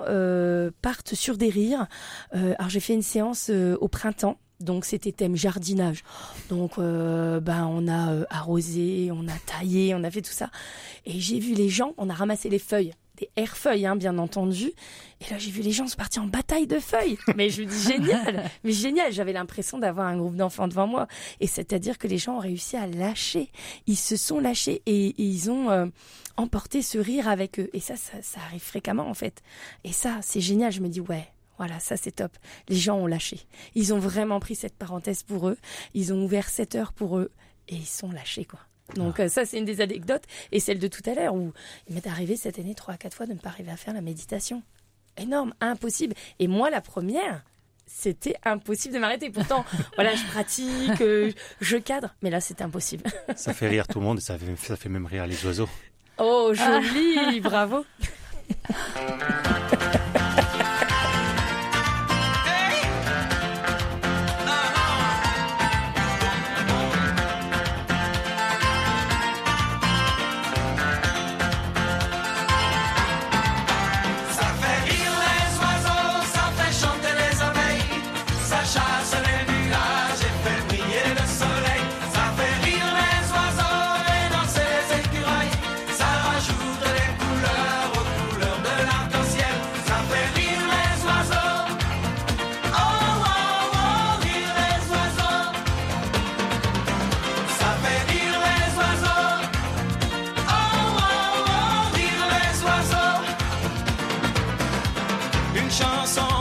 partent 0.81 1.13
sur 1.13 1.37
des 1.37 1.49
rires. 1.49 1.85
alors 2.31 2.69
j'ai 2.69 2.79
fait 2.79 2.95
une 2.95 3.03
séance 3.03 3.51
au 3.51 3.87
printemps 3.87 4.39
donc 4.63 4.85
c'était 4.85 5.11
thème 5.11 5.35
jardinage. 5.35 6.03
Donc 6.49 6.77
euh, 6.77 7.39
ben 7.39 7.67
on 7.69 7.87
a 7.87 8.11
euh, 8.11 8.25
arrosé, 8.29 9.09
on 9.11 9.27
a 9.27 9.37
taillé, 9.45 9.93
on 9.95 10.03
a 10.03 10.11
fait 10.11 10.21
tout 10.21 10.31
ça. 10.31 10.49
Et 11.05 11.19
j'ai 11.19 11.39
vu 11.39 11.53
les 11.53 11.69
gens, 11.69 11.93
on 11.97 12.09
a 12.09 12.13
ramassé 12.13 12.49
les 12.49 12.59
feuilles, 12.59 12.93
des 13.17 13.29
air-feuilles 13.35 13.85
hein, 13.85 13.95
bien 13.95 14.17
entendu. 14.17 14.71
Et 15.21 15.29
là 15.31 15.37
j'ai 15.37 15.51
vu 15.51 15.61
les 15.61 15.71
gens 15.71 15.87
se 15.87 15.95
partir 15.95 16.23
en 16.23 16.27
bataille 16.27 16.67
de 16.67 16.79
feuilles. 16.79 17.17
Mais 17.35 17.49
je 17.49 17.63
me 17.63 17.67
dis 17.67 17.81
génial, 17.81 18.49
mais 18.63 18.71
génial. 18.71 19.11
J'avais 19.11 19.33
l'impression 19.33 19.77
d'avoir 19.77 20.07
un 20.07 20.17
groupe 20.17 20.35
d'enfants 20.35 20.67
devant 20.67 20.87
moi. 20.87 21.07
Et 21.39 21.47
c'est-à-dire 21.47 21.97
que 21.97 22.07
les 22.07 22.17
gens 22.17 22.37
ont 22.37 22.39
réussi 22.39 22.77
à 22.77 22.87
lâcher. 22.87 23.49
Ils 23.87 23.97
se 23.97 24.15
sont 24.15 24.39
lâchés 24.39 24.81
et, 24.85 25.13
ils 25.21 25.51
ont 25.51 25.69
euh, 25.69 25.85
emporté 26.37 26.81
ce 26.81 26.97
rire 26.97 27.27
avec 27.27 27.59
eux. 27.59 27.69
Et 27.73 27.79
ça, 27.79 27.95
ça, 27.95 28.13
ça 28.21 28.39
arrive 28.47 28.63
fréquemment 28.63 29.07
en 29.07 29.13
fait. 29.13 29.43
Et 29.83 29.91
ça, 29.91 30.19
c'est 30.21 30.41
génial. 30.41 30.71
Je 30.71 30.81
me 30.81 30.87
dis 30.87 31.01
ouais 31.01 31.32
voilà, 31.57 31.79
ça 31.79 31.97
c'est 31.97 32.11
top. 32.11 32.31
Les 32.67 32.75
gens 32.75 32.97
ont 32.97 33.07
lâché. 33.07 33.41
Ils 33.75 33.93
ont 33.93 33.99
vraiment 33.99 34.39
pris 34.39 34.55
cette 34.55 34.75
parenthèse 34.75 35.23
pour 35.23 35.49
eux. 35.49 35.57
Ils 35.93 36.13
ont 36.13 36.23
ouvert 36.23 36.49
cette 36.49 36.75
heure 36.75 36.93
pour 36.93 37.17
eux 37.17 37.31
et 37.67 37.75
ils 37.75 37.87
sont 37.87 38.11
lâchés 38.11 38.45
quoi. 38.45 38.59
Donc 38.95 39.19
ah. 39.19 39.23
euh, 39.23 39.27
ça 39.29 39.45
c'est 39.45 39.57
une 39.57 39.65
des 39.65 39.81
anecdotes 39.81 40.23
et 40.51 40.59
celle 40.59 40.79
de 40.79 40.87
tout 40.87 41.03
à 41.05 41.13
l'heure 41.13 41.35
où 41.35 41.53
il 41.87 41.95
m'est 41.95 42.07
arrivé 42.07 42.35
cette 42.35 42.59
année 42.59 42.75
trois 42.75 42.95
à 42.95 42.97
quatre 42.97 43.15
fois 43.15 43.25
de 43.25 43.33
ne 43.33 43.39
pas 43.39 43.49
arriver 43.49 43.71
à 43.71 43.77
faire 43.77 43.93
la 43.93 44.01
méditation. 44.01 44.63
Énorme, 45.17 45.53
impossible. 45.61 46.15
Et 46.39 46.47
moi 46.47 46.69
la 46.69 46.81
première, 46.81 47.43
c'était 47.85 48.35
impossible 48.43 48.95
de 48.95 48.99
m'arrêter. 48.99 49.29
Pourtant, 49.29 49.63
voilà, 49.95 50.15
je 50.15 50.25
pratique, 50.25 51.01
euh, 51.01 51.31
je 51.61 51.77
cadre, 51.77 52.15
mais 52.21 52.29
là 52.29 52.41
c'était 52.41 52.63
impossible. 52.63 53.03
ça 53.35 53.53
fait 53.53 53.67
rire 53.67 53.87
tout 53.87 53.99
le 53.99 54.05
monde 54.05 54.17
et 54.17 54.21
ça 54.21 54.37
fait, 54.37 54.55
ça 54.57 54.75
fait 54.75 54.89
même 54.89 55.05
rire 55.05 55.27
les 55.27 55.45
oiseaux. 55.45 55.69
Oh, 56.17 56.53
joli, 56.53 57.39
bravo. 57.39 57.85
chanson. 105.83 106.32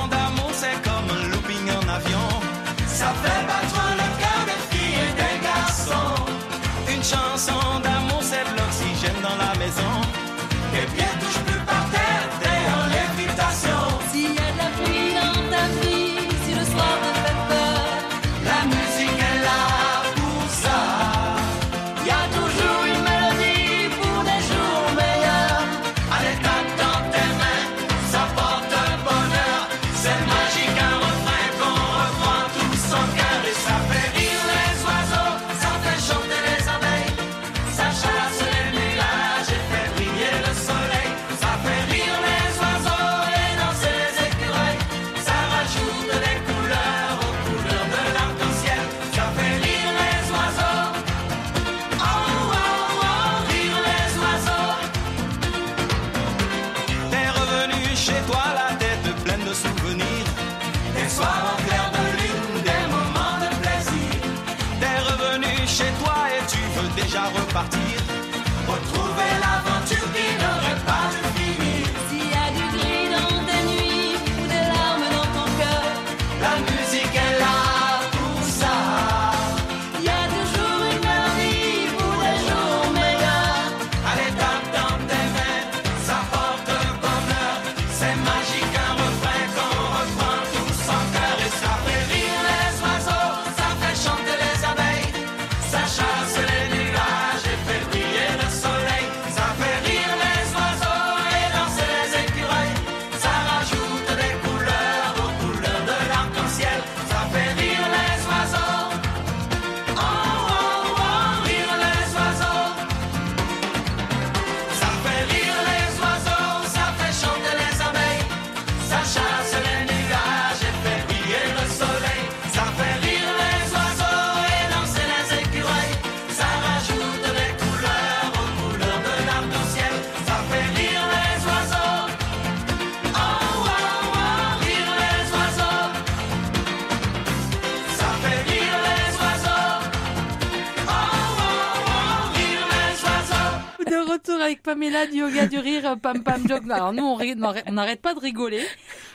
Avec 144.43 144.63
Pamela 144.63 145.07
du 145.07 145.19
yoga 145.19 145.47
du 145.47 145.59
rire, 145.59 145.97
pam 146.03 146.23
pam 146.23 146.47
joke. 146.49 146.63
Alors 146.71 146.93
nous, 146.93 147.05
on 147.05 147.15
ri- 147.15 147.37
non, 147.37 147.53
on 147.67 147.73
n'arrête 147.73 148.01
pas 148.03 148.15
de 148.15 148.21
rigoler. 148.21 148.63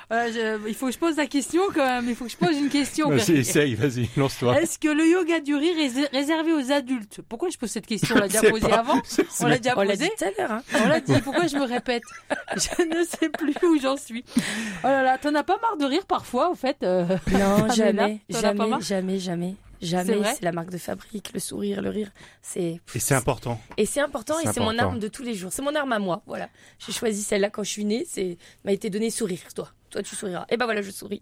Euh, 0.10 0.32
je- 0.64 0.70
il 0.70 0.74
faut 0.74 0.86
que 0.86 0.94
je 0.94 0.98
pose 1.00 1.18
la 1.18 1.26
question 1.28 1.62
quand 1.76 1.86
même. 1.86 2.06
Il 2.08 2.16
faut 2.16 2.26
que 2.26 2.32
je 2.32 2.38
pose 2.38 2.58
une 2.58 2.70
question. 2.70 3.10
Vas-y, 3.10 3.40
essaye, 3.40 3.76
vas-y, 3.76 4.08
lance-toi. 4.16 4.62
Est-ce 4.62 4.80
que 4.80 4.88
le 4.88 5.06
yoga 5.06 5.42
du 5.42 5.54
rire 5.54 5.76
est 5.78 5.88
ré- 5.90 6.08
réservé 6.14 6.54
aux 6.54 6.72
adultes? 6.72 7.20
Pourquoi 7.28 7.50
je 7.50 7.58
pose 7.58 7.70
cette 7.70 7.86
question? 7.88 8.16
On 8.16 8.20
l'a 8.20 8.28
déjà 8.30 8.42
posée 8.50 8.72
avant. 8.72 9.02
On 9.42 9.48
l'a 9.48 9.58
déjà 9.58 9.74
On 9.76 9.82
l'a 9.82 9.94
posée. 9.96 10.06
dit 10.06 10.12
tout 10.18 10.24
à 10.24 10.30
l'heure. 10.42 10.52
Hein. 10.54 10.62
On 10.82 10.88
l'a 10.88 11.02
dit. 11.02 11.14
Pourquoi 11.24 11.48
je 11.48 11.58
me 11.58 11.66
répète? 11.66 12.04
Je 12.56 12.84
ne 12.86 13.04
sais 13.04 13.28
plus 13.30 13.54
où 13.68 13.78
j'en 13.82 13.98
suis. 13.98 14.24
Oh 14.38 14.88
là 14.88 15.04
là, 15.04 15.18
t'en 15.18 15.36
as 15.36 15.44
pas 15.44 15.58
marre 15.62 15.76
de 15.78 15.86
rire 15.86 16.06
parfois, 16.08 16.50
au 16.52 16.56
fait 16.56 16.78
euh, 16.84 17.06
Non, 17.34 17.68
Pamela, 17.68 17.74
jamais, 17.74 18.20
jamais, 18.30 18.82
jamais, 18.82 19.20
jamais. 19.20 19.56
Jamais, 19.82 20.24
c'est 20.36 20.44
la 20.44 20.52
marque 20.52 20.70
de 20.72 20.78
fabrique, 20.78 21.32
le 21.34 21.40
sourire, 21.40 21.82
le 21.82 21.90
rire. 21.90 22.12
C'est 22.42 22.80
Et 22.96 23.00
c'est 23.00 23.14
important. 23.16 23.60
et 23.78 23.86
c'est 23.86 24.02
important 24.02 24.40
et 24.40 24.48
C'est 24.52 24.60
mon 24.60 24.78
arme 24.80 25.00
de 25.00 25.08
tous 25.08 25.24
les 25.24 25.34
jours. 25.36 25.52
C'est 25.52 25.62
mon 25.62 25.76
arme 25.76 25.92
à 25.94 26.00
moi. 26.00 26.22
Voilà. 26.26 26.50
J'ai 26.80 26.92
choisi 26.92 27.22
celle-là 27.24 27.50
quand 27.50 27.64
je 27.64 27.70
suis 27.70 27.86
née. 27.86 28.06
C'est 28.10 28.38
m'a 28.66 28.72
été 28.72 28.90
donné 28.90 29.10
sourire. 29.10 29.40
Toi, 29.56 29.70
toi 29.90 30.02
tu 30.04 30.16
souriras. 30.16 30.46
Et 30.50 30.58
ben 30.58 30.66
voilà, 30.66 30.82
je 30.82 30.92
souris. 30.92 31.22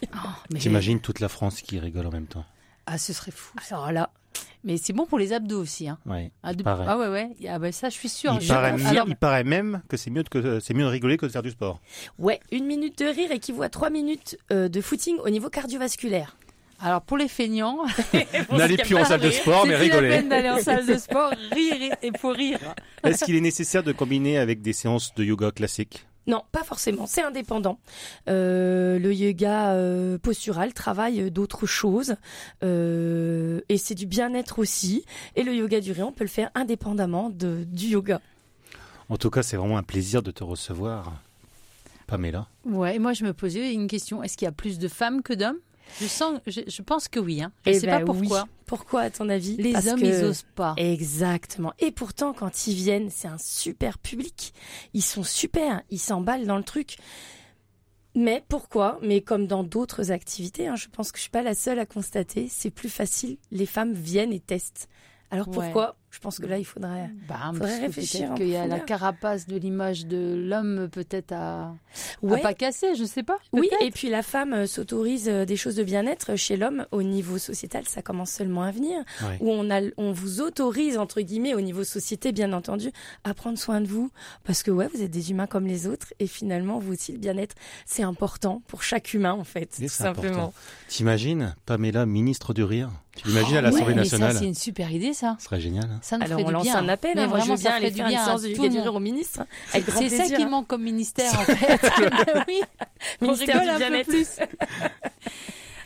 mais- 0.51 0.59
T'imagines 0.59 0.99
toute 0.99 1.19
la 1.19 1.29
France 1.29 1.61
qui 1.61 1.79
rigole 1.79 2.07
en 2.07 2.11
même 2.11 2.27
temps. 2.27 2.45
Ah, 2.85 2.97
ce 2.97 3.13
serait 3.13 3.31
fou. 3.31 3.53
ça. 3.61 3.75
Alors 3.77 3.91
là, 3.91 4.09
Mais 4.63 4.77
c'est 4.77 4.93
bon 4.93 5.05
pour 5.05 5.19
les 5.19 5.31
abdos 5.31 5.61
aussi. 5.61 5.87
Hein. 5.87 5.97
Ouais. 6.07 6.31
Ah, 6.41 6.53
de- 6.55 6.63
paraît. 6.63 6.85
ah 6.87 6.97
ouais, 6.97 7.07
ouais. 7.07 7.29
Ah 7.47 7.59
bah 7.59 7.71
ça, 7.71 7.89
je 7.89 7.93
suis 7.93 8.09
sûre. 8.09 8.33
Il 8.33 8.41
Je 8.41 8.47
paraît, 8.47 8.73
mieux- 8.73 8.85
Alors, 8.87 9.07
il 9.07 9.15
paraît 9.15 9.43
même 9.43 9.81
que 9.87 9.95
c'est 9.95 10.09
mieux, 10.09 10.23
que, 10.23 10.59
c'est 10.59 10.73
mieux 10.73 10.83
de 10.83 10.89
rigoler 10.89 11.17
que 11.17 11.25
de 11.27 11.31
faire 11.31 11.43
du 11.43 11.51
sport. 11.51 11.79
ouais, 12.17 12.39
une 12.51 12.65
minute 12.65 12.97
de 12.97 13.05
rire 13.05 13.31
équivaut 13.31 13.61
à 13.61 13.69
trois 13.69 13.91
minutes 13.91 14.37
euh, 14.51 14.67
de 14.67 14.81
footing 14.81 15.17
au 15.19 15.29
niveau 15.29 15.49
cardiovasculaire. 15.51 16.35
Alors, 16.79 17.01
pour 17.01 17.17
les 17.17 17.27
feignants, 17.27 17.79
N'allez 18.51 18.77
plus 18.77 18.95
en 18.95 19.05
salle 19.05 19.21
de 19.21 19.31
sport, 19.31 19.63
c'est 19.63 19.69
mais 19.69 19.77
plus 19.77 19.87
la 19.89 19.95
rigolez. 19.95 20.09
peine 20.09 20.29
d'aller 20.29 20.49
en 20.49 20.59
salle 20.59 20.85
de 20.85 20.97
sport, 20.97 21.31
rire 21.51 21.95
et 22.01 22.11
faut 22.17 22.29
rire. 22.31 22.59
Est-ce 23.03 23.23
qu'il 23.25 23.35
est 23.35 23.41
nécessaire 23.41 23.83
de 23.83 23.91
combiner 23.91 24.37
avec 24.37 24.61
des 24.61 24.73
séances 24.73 25.13
de 25.15 25.23
yoga 25.23 25.51
classiques? 25.51 26.05
Non, 26.27 26.41
pas 26.51 26.63
forcément. 26.63 27.05
C'est 27.05 27.21
indépendant. 27.21 27.77
Euh, 28.27 28.97
le 28.97 29.13
yoga 29.13 29.73
euh, 29.73 30.17
postural 30.17 30.73
travaille 30.73 31.29
d'autres 31.29 31.67
choses 31.67 32.15
euh, 32.63 33.61
et 33.69 33.77
c'est 33.77 33.93
du 33.93 34.07
bien-être 34.07 34.57
aussi. 34.57 35.05
Et 35.35 35.43
le 35.43 35.53
yoga 35.53 35.79
du 35.81 35.91
rire, 35.91 36.07
on 36.07 36.11
peut 36.11 36.23
le 36.23 36.29
faire 36.29 36.49
indépendamment 36.55 37.29
de, 37.29 37.63
du 37.67 37.87
yoga. 37.89 38.21
En 39.09 39.17
tout 39.17 39.29
cas, 39.29 39.43
c'est 39.43 39.55
vraiment 39.55 39.77
un 39.77 39.83
plaisir 39.83 40.23
de 40.23 40.31
te 40.31 40.43
recevoir, 40.43 41.13
Pamela. 42.07 42.47
Ouais, 42.65 42.95
et 42.95 42.99
moi 42.99 43.13
je 43.13 43.23
me 43.23 43.33
posais 43.33 43.71
une 43.71 43.87
question. 43.87 44.23
Est-ce 44.23 44.35
qu'il 44.35 44.45
y 44.47 44.49
a 44.49 44.51
plus 44.51 44.79
de 44.79 44.87
femmes 44.87 45.21
que 45.21 45.33
d'hommes? 45.33 45.59
Je 46.01 46.07
sens, 46.07 46.39
je, 46.47 46.61
je 46.67 46.81
pense 46.81 47.07
que 47.07 47.19
oui. 47.19 47.41
Hein. 47.41 47.51
Je 47.65 47.71
Eh 47.71 47.79
sais 47.79 47.87
ben 47.87 47.99
pas 47.99 48.05
pourquoi. 48.05 48.41
oui. 48.43 48.49
Pourquoi, 48.65 49.01
à 49.01 49.09
ton 49.09 49.29
avis? 49.29 49.55
Les 49.57 49.73
Parce 49.73 49.87
hommes, 49.87 50.01
que- 50.01 50.05
ils 50.05 50.23
osent 50.25 50.45
pas. 50.55 50.73
Exactement. 50.77 51.73
Et 51.79 51.91
pourtant, 51.91 52.33
quand 52.33 52.67
ils 52.67 52.73
viennent, 52.75 53.09
c'est 53.09 53.27
un 53.27 53.37
super 53.37 53.97
public. 53.99 54.53
Ils 54.93 55.03
sont 55.03 55.23
super. 55.23 55.81
Ils 55.91 55.99
s'emballent 55.99 56.45
dans 56.47 56.57
le 56.57 56.63
truc. 56.63 56.97
Mais 58.15 58.43
pourquoi? 58.47 58.97
Mais 59.01 59.21
comme 59.21 59.45
dans 59.45 59.63
d'autres 59.63 60.11
activités, 60.11 60.67
hein, 60.67 60.75
je 60.75 60.87
pense 60.87 61.11
que 61.11 61.17
je 61.17 61.23
suis 61.23 61.31
pas 61.31 61.41
la 61.43 61.53
seule 61.53 61.79
à 61.79 61.85
constater, 61.85 62.47
c'est 62.49 62.69
plus 62.71 62.89
facile. 62.89 63.37
Les 63.51 63.65
femmes 63.65 63.93
viennent 63.93 64.31
et 64.33 64.39
testent. 64.39 64.87
Alors 65.31 65.47
Ouais. 65.49 65.55
Je 66.15 66.19
pense 66.21 66.39
que 66.39 66.45
là, 66.45 66.57
il 66.57 66.63
faudrait. 66.63 67.09
Bah, 67.27 67.35
Faudrait 67.51 67.77
que 67.77 67.81
réfléchir 67.87 68.27
peut-être 68.29 68.35
qu'il 68.37 68.47
y 68.47 68.55
a 68.55 68.67
la 68.67 68.79
carapace 68.79 69.47
de 69.47 69.57
l'image 69.57 70.05
de 70.05 70.33
l'homme 70.47 70.87
peut-être 70.89 71.33
à, 71.33 71.63
à 71.65 71.75
Ouais. 72.21 72.41
pas 72.41 72.53
casser, 72.53 72.95
je 72.95 73.03
sais 73.03 73.21
pas. 73.21 73.37
Oui, 73.51 73.69
et 73.81 73.91
puis 73.91 74.09
la 74.09 74.23
femme 74.23 74.53
euh, 74.53 74.65
s'autorise 74.65 75.27
euh, 75.27 75.43
des 75.43 75.57
choses 75.57 75.75
de 75.75 75.83
bien-être 75.83 76.37
chez 76.37 76.55
l'homme 76.55 76.85
au 76.91 77.03
niveau 77.03 77.37
sociétal, 77.37 77.83
ça 77.85 78.01
commence 78.01 78.31
seulement 78.31 78.63
à 78.63 78.71
venir. 78.71 78.97
Ouais. 79.23 79.37
Où 79.41 79.51
on 79.51 79.69
a, 79.69 79.81
on 79.97 80.13
vous 80.13 80.39
autorise 80.39 80.97
entre 80.97 81.19
guillemets 81.19 81.53
au 81.53 81.61
niveau 81.61 81.83
société, 81.83 82.31
bien 82.31 82.53
entendu, 82.53 82.91
à 83.25 83.33
prendre 83.33 83.57
soin 83.57 83.81
de 83.81 83.87
vous, 83.87 84.09
parce 84.45 84.63
que 84.63 84.71
ouais, 84.71 84.87
vous 84.93 85.01
êtes 85.01 85.11
des 85.11 85.31
humains 85.31 85.47
comme 85.47 85.67
les 85.67 85.85
autres, 85.85 86.13
et 86.19 86.27
finalement 86.27 86.79
vous 86.79 86.93
aussi 86.93 87.11
le 87.11 87.17
bien-être, 87.19 87.55
c'est 87.85 88.03
important 88.03 88.61
pour 88.67 88.83
chaque 88.83 89.13
humain 89.13 89.33
en 89.33 89.43
fait, 89.43 89.65
tout 89.65 89.75
c'est 89.79 89.87
simplement. 89.89 90.33
important. 90.33 90.53
T'imagines 90.87 91.55
Pamela, 91.65 92.05
ministre 92.05 92.53
du 92.53 92.63
rire? 92.63 92.89
Tu 93.17 93.29
l'imagines 93.29 93.55
à 93.55 93.59
Ouais, 93.59 93.61
l'Assemblée 93.61 93.85
mais 93.95 94.01
nationale? 94.01 94.33
ça, 94.33 94.39
c'est 94.39 94.45
une 94.45 94.53
super 94.55 94.91
idée, 94.91 95.13
ça. 95.13 95.37
Ce 95.39 95.45
serait 95.45 95.61
génial. 95.61 95.85
hein. 95.85 95.99
Ça 96.05 96.19
nous 96.19 96.23
Alors 96.25 96.37
ferait 96.39 96.43
on 96.43 96.47
du 96.49 96.53
lance 96.53 96.63
bien. 96.65 96.75
un 96.77 96.87
appel, 96.89 97.13
Mais 97.15 97.21
hein, 97.23 97.27
moi 97.27 97.39
je 97.39 97.45
vraiment, 97.45 97.55
veux 97.55 97.61
bien 97.61 97.71
aller 97.71 97.89
faire 97.89 98.05
une 98.05 98.11
séance 98.11 98.43
rire 98.43 98.93
au 98.93 98.99
ministre, 98.99 99.39
hein, 99.41 99.79
C'est 99.97 100.09
ça 100.09 100.35
qui 100.35 100.45
manque 100.45 100.67
comme 100.67 100.83
ministère, 100.83 101.33
en 101.33 101.43
fait. 101.45 101.79
oui. 102.47 102.61
On 103.21 103.25
Ministère 103.25 103.59
du 103.61 103.77
bien-être. 103.79 104.07
plus. 104.07 104.27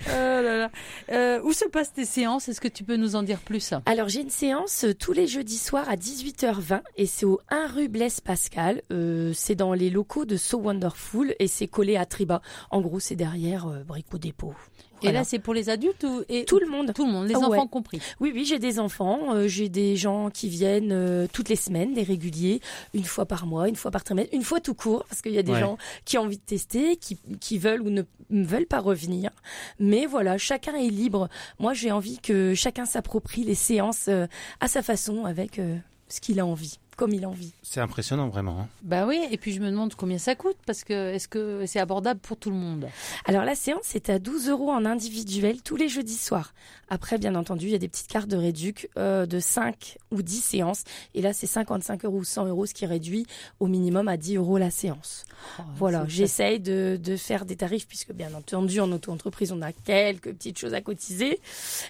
Oh 0.08 0.12
là 0.12 0.58
là. 0.58 0.72
Euh, 1.12 1.42
où 1.44 1.52
se 1.54 1.66
passent 1.66 1.94
tes 1.94 2.06
séances? 2.06 2.48
Est-ce 2.50 2.62
que 2.62 2.70
tu 2.70 2.84
peux 2.84 2.96
nous 2.96 3.16
en 3.16 3.22
dire 3.22 3.40
plus? 3.40 3.74
Alors 3.86 4.08
j'ai 4.08 4.22
une 4.22 4.30
séance 4.30 4.86
euh, 4.86 4.96
tous 4.96 5.12
les 5.12 5.28
jeudis 5.28 5.58
soirs 5.58 5.88
à 5.90 5.98
18h20 5.98 6.82
et 6.96 7.06
c'est 7.06 7.26
au 7.26 7.40
1 7.50 7.68
rue 7.68 7.90
Blaise 7.90 8.22
Pascal. 8.22 8.82
Euh, 8.92 9.34
c'est 9.36 9.56
dans 9.56 9.74
les 9.74 9.90
locaux 9.90 10.26
de 10.26 10.38
So 10.38 10.58
Wonderful 10.58 11.36
et 11.38 11.48
c'est 11.48 11.68
collé 11.68 11.98
à 11.98 12.06
Triba. 12.06 12.42
En 12.72 12.80
gros 12.82 13.00
c'est 13.02 13.16
derrière 13.18 13.68
euh, 13.68 13.84
Brico 13.84 14.18
Dépôt. 14.18 14.56
Et 15.02 15.12
là, 15.12 15.24
c'est 15.24 15.40
pour 15.40 15.54
les 15.54 15.70
adultes 15.70 16.04
ou 16.04 16.24
et 16.30 16.46
tout 16.46 16.60
le 16.60 16.68
monde. 16.68 16.94
tout 16.94 17.06
le 17.06 17.12
monde, 17.12 17.28
les 17.28 17.36
Ah 17.36 17.40
ouais. 17.40 17.46
enfants 17.58 17.68
compris. 17.68 18.02
Oui 18.20 18.32
oui 18.34 18.46
j'ai 18.46 18.60
des 18.60 18.80
enfants, 18.80 19.34
euh, 19.36 19.48
j'ai 19.48 19.70
des 19.70 19.96
gens 19.96 20.30
qui 20.30 20.50
viennent 20.50 20.92
euh, 20.92 21.28
toutes 21.32 21.50
les 21.50 21.56
semaines, 21.56 21.94
des 21.94 22.04
réguliers, 22.04 22.62
une 22.94 23.04
fois 23.06 23.26
par 23.26 23.46
mois, 23.46 23.70
une 23.70 23.76
fois 23.76 23.92
par 23.92 24.04
trimestre, 24.04 24.34
une 24.34 24.44
fois 24.44 24.60
tout 24.60 24.74
court 24.74 25.06
parce 25.10 25.22
qu'il 25.22 25.32
y 25.34 25.38
a 25.38 25.44
des 25.44 25.54
Ouais. 25.54 25.60
gens 25.60 25.78
qui 26.06 26.18
ont 26.18 26.24
envie 26.24 26.38
de 26.38 26.44
tester, 26.44 26.96
qui, 26.98 27.18
qui 27.40 27.58
veulent 27.58 27.82
ou 27.82 27.90
ne 27.90 28.04
ne 28.32 28.46
veulent 28.46 28.68
pas 28.68 28.80
revenir. 28.80 29.32
Mais 29.80 30.06
voilà, 30.06 30.38
chacun 30.38 30.76
est 30.76 30.90
libre. 30.90 31.30
Moi 31.60 31.74
j'ai 31.74 31.92
envie 31.92 32.20
que 32.20 32.54
chacun 32.54 32.86
s'approprie 32.86 33.44
les 33.44 33.56
séances 33.56 34.06
euh, 34.10 34.28
à 34.60 34.68
sa 34.68 34.82
façon 34.84 35.26
avec 35.26 35.60
euh, 35.60 35.78
ce 36.10 36.20
qu'il 36.22 36.40
a 36.40 36.46
envie, 36.46 36.78
comme 37.00 37.14
il 37.14 37.24
a 37.24 37.30
envie. 37.30 37.54
C'est 37.64 37.80
impressionnant, 37.80 38.28
vraiment. 38.28 38.60
hein. 38.60 38.68
Bah 38.84 39.06
oui, 39.08 39.22
et 39.32 39.38
puis 39.38 39.54
je 39.54 39.62
me 39.62 39.70
demande 39.70 39.96
combien 39.96 40.18
ça 40.18 40.36
coûte 40.36 40.58
parce 40.66 40.84
que 40.84 41.14
est-ce 41.14 41.30
que 41.30 41.64
c'est 41.66 41.80
abordable 41.80 42.20
pour 42.20 42.36
tout 42.36 42.50
le 42.50 42.58
monde? 42.58 42.88
Alors 43.24 43.46
la 43.46 43.56
séance 43.56 43.96
est 43.96 44.10
à 44.10 44.20
12 44.20 44.50
euros 44.50 44.70
en 44.70 44.84
individuel 44.86 45.62
tous 45.62 45.78
les 45.78 45.88
jeudis 45.88 46.18
soirs. 46.18 46.54
Après, 46.92 47.20
bien 47.20 47.36
entendu, 47.36 47.68
il 47.68 47.72
y 47.72 47.76
a 47.76 47.78
des 47.78 47.88
petites 47.88 48.08
cartes 48.08 48.28
de 48.28 48.36
réduc 48.36 48.90
euh, 48.98 49.28
de 49.28 49.40
5 49.40 49.98
ou 50.12 50.24
10 50.24 50.42
séances. 50.42 50.84
Et 51.14 51.22
là, 51.22 51.34
c'est 51.34 51.46
55 51.46 52.04
euros 52.04 52.18
ou 52.18 52.24
100 52.24 52.48
euros, 52.48 52.66
ce 52.66 52.74
qui 52.74 52.88
réduit 52.88 53.28
au 53.60 53.68
minimum 53.68 54.08
à 54.08 54.18
10 54.18 54.38
euros 54.38 54.58
la 54.58 54.72
séance. 54.72 55.24
Oh, 55.60 55.64
Voilà, 55.76 56.06
j'essaye 56.08 56.60
de, 56.60 57.00
de 57.02 57.16
faire 57.16 57.46
des 57.46 57.56
tarifs, 57.56 57.88
puisque 57.88 58.12
bien 58.12 58.34
entendu, 58.34 58.80
en 58.80 58.92
auto-entreprise, 58.92 59.52
on 59.52 59.62
a 59.62 59.72
quelques 59.72 60.34
petites 60.34 60.58
choses 60.58 60.74
à 60.74 60.82
cotiser. 60.82 61.40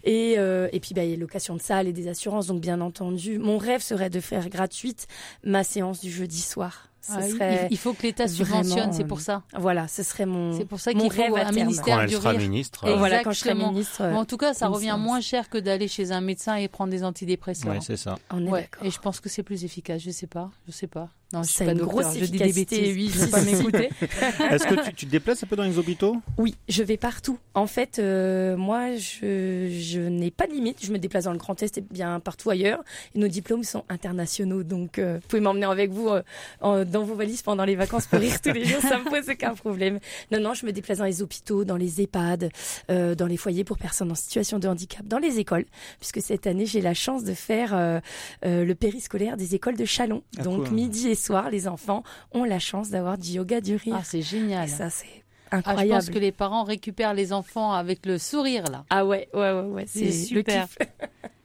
Et, 0.03 0.35
euh, 0.37 0.67
et 0.73 0.81
puis, 0.81 0.93
bah, 0.93 1.05
il 1.05 1.11
y 1.11 1.13
a 1.13 1.17
location 1.17 1.55
de 1.55 1.61
salle 1.61 1.87
et 1.87 1.93
des 1.93 2.09
assurances. 2.09 2.47
Donc, 2.47 2.59
bien 2.59 2.81
entendu, 2.81 3.39
mon 3.39 3.57
rêve 3.57 3.81
serait 3.81 4.09
de 4.09 4.19
faire 4.19 4.49
gratuite 4.49 4.98
ma 5.43 5.63
séance 5.63 6.01
du 6.01 6.11
jeudi 6.11 6.41
soir. 6.41 6.89
Ce 7.01 7.11
Ah 7.13 7.19
oui, 7.23 7.31
serait... 7.31 7.67
il- 7.71 7.77
faut 7.77 7.93
que 7.93 8.03
l'État 8.03 8.27
subventionne, 8.27 8.91
c'est 8.93 9.03
euh, 9.03 9.07
pour 9.07 9.21
ça. 9.21 9.43
Voilà, 9.57 9.87
ce 9.87 10.03
serait 10.03 10.25
mon, 10.25 10.57
C'est 10.57 10.65
pour 10.65 10.79
ça 10.79 10.91
mon 10.93 11.01
qu'il 11.01 11.11
faut 11.11 11.21
rêve 11.21 11.35
à 11.35 11.47
un 11.47 11.51
terme. 11.51 11.55
ministère 11.67 11.95
Quand 11.95 12.01
elle 12.01 12.09
du 12.09 12.15
sera 12.15 12.29
rire. 12.31 12.39
ministre. 12.39 12.85
Et 12.87 12.91
euh, 12.91 12.95
Voilà, 12.97 13.23
quand 13.23 13.31
je 13.31 13.39
serai 13.39 13.53
ministre. 13.55 14.03
Mais 14.03 14.17
en 14.17 14.25
tout 14.25 14.37
cas, 14.37 14.53
ça 14.53 14.67
une 14.67 14.73
revient 14.73 14.95
moins 14.99 15.21
cher 15.21 15.49
que 15.49 15.57
d'aller 15.57 15.87
chez 15.87 16.11
un 16.11 16.21
médecin 16.21 16.55
et 16.55 16.67
prendre 16.67 16.91
des 16.91 17.03
antidépresseurs. 17.03 17.71
ouais, 17.71 17.79
c'est 17.81 17.97
ça. 17.97 18.15
On 18.31 18.45
est 18.45 18.49
Ouais, 18.49 18.61
d'accord. 18.61 18.85
et 18.85 18.91
je 18.91 18.99
pense 18.99 19.19
que 19.19 19.29
c'est 19.29 19.43
plus 19.43 19.63
efficace. 19.63 20.01
Je 20.03 20.11
sais 20.11 20.27
pas, 20.27 20.51
je 20.67 20.71
sais 20.73 20.87
pas. 20.87 21.09
Non, 21.31 21.43
je 21.43 21.49
suis 21.49 21.57
Ça 21.59 21.63
a 21.63 21.67
pas 21.67 21.71
une 21.73 21.77
docteur, 21.77 22.01
grosse 22.01 22.17
je 22.19 22.25
dis 22.25 22.39
des 22.39 22.51
bêtises. 22.51 22.95
oui, 22.95 23.11
je 23.13 23.25
pas 23.27 23.43
m'écouter. 23.43 23.89
Est-ce 24.49 24.65
que 24.65 24.73
tu, 24.83 24.93
tu 24.95 25.05
te 25.05 25.11
déplaces 25.11 25.43
un 25.43 25.47
peu 25.47 25.55
dans 25.55 25.63
les 25.63 25.77
hôpitaux? 25.77 26.17
Oui, 26.39 26.55
je 26.67 26.81
vais 26.81 26.97
partout. 26.97 27.37
En 27.53 27.67
fait, 27.67 27.99
euh, 27.99 28.57
moi, 28.57 28.95
je, 28.95 29.69
je 29.79 29.99
n'ai 29.99 30.31
pas 30.31 30.47
de 30.47 30.53
limite. 30.53 30.83
Je 30.83 30.91
me 30.91 30.97
déplace 30.97 31.25
dans 31.25 31.31
le 31.31 31.37
Grand 31.37 31.61
Est 31.61 31.77
et 31.77 31.81
bien 31.81 32.19
partout 32.19 32.49
ailleurs. 32.49 32.83
Et 33.13 33.19
nos 33.19 33.27
diplômes 33.27 33.63
sont 33.63 33.83
internationaux, 33.89 34.63
donc 34.63 34.97
euh, 34.97 35.19
vous 35.21 35.27
pouvez 35.27 35.39
m'emmener 35.41 35.67
avec 35.67 35.91
vous 35.91 36.09
euh, 36.09 36.23
en- 36.61 36.83
dans 36.89 37.03
vos 37.03 37.15
valises 37.15 37.41
pendant 37.41 37.63
les 37.65 37.75
vacances 37.75 38.05
pour 38.07 38.19
rire 38.19 38.41
tous 38.41 38.51
les 38.51 38.65
jours. 38.65 38.81
Ça 38.81 38.97
me 38.99 39.05
pose 39.09 39.29
aucun 39.29 39.53
problème. 39.55 39.99
Non, 40.31 40.39
non, 40.39 40.53
je 40.53 40.65
me 40.65 40.71
déplace 40.71 40.97
dans 40.99 41.05
les 41.05 41.21
hôpitaux, 41.21 41.63
dans 41.63 41.77
les 41.77 42.01
EHPAD, 42.01 42.51
euh, 42.89 43.15
dans 43.15 43.27
les 43.27 43.37
foyers 43.37 43.63
pour 43.63 43.77
personnes 43.77 44.11
en 44.11 44.15
situation 44.15 44.59
de 44.59 44.67
handicap, 44.67 45.05
dans 45.05 45.19
les 45.19 45.39
écoles, 45.39 45.65
puisque 45.99 46.21
cette 46.21 46.47
année 46.47 46.65
j'ai 46.65 46.81
la 46.81 46.93
chance 46.93 47.23
de 47.23 47.33
faire 47.33 47.73
euh, 47.73 47.99
euh, 48.45 48.65
le 48.65 48.75
périscolaire 48.75 49.37
des 49.37 49.55
écoles 49.55 49.77
de 49.77 49.85
Chalon. 49.85 50.23
Ah, 50.37 50.43
donc 50.43 50.65
cool. 50.65 50.75
midi 50.75 51.07
et 51.09 51.15
soir, 51.15 51.49
les 51.49 51.67
enfants 51.67 52.03
ont 52.33 52.43
la 52.43 52.59
chance 52.59 52.89
d'avoir 52.89 53.17
du 53.17 53.29
yoga 53.31 53.61
du 53.61 53.75
rire. 53.75 53.95
Ah, 53.99 54.03
c'est 54.03 54.19
Et 54.19 54.21
génial. 54.21 54.67
ça, 54.69 54.89
c'est 54.89 55.05
Ah, 55.51 55.55
je 55.65 55.69
incroyable. 55.69 55.91
pense 56.05 56.09
que 56.09 56.19
les 56.19 56.31
parents 56.31 56.63
récupèrent 56.63 57.13
les 57.13 57.33
enfants 57.33 57.71
avec 57.73 58.05
le 58.05 58.17
sourire 58.17 58.65
là. 58.71 58.85
Ah 58.89 59.05
ouais, 59.05 59.27
ouais, 59.33 59.51
ouais, 59.51 59.61
ouais, 59.61 59.85
C'est 59.87 60.11
c'est 60.11 60.25
super. 60.25 60.67
le 60.79 60.85
kiff. 60.85 60.89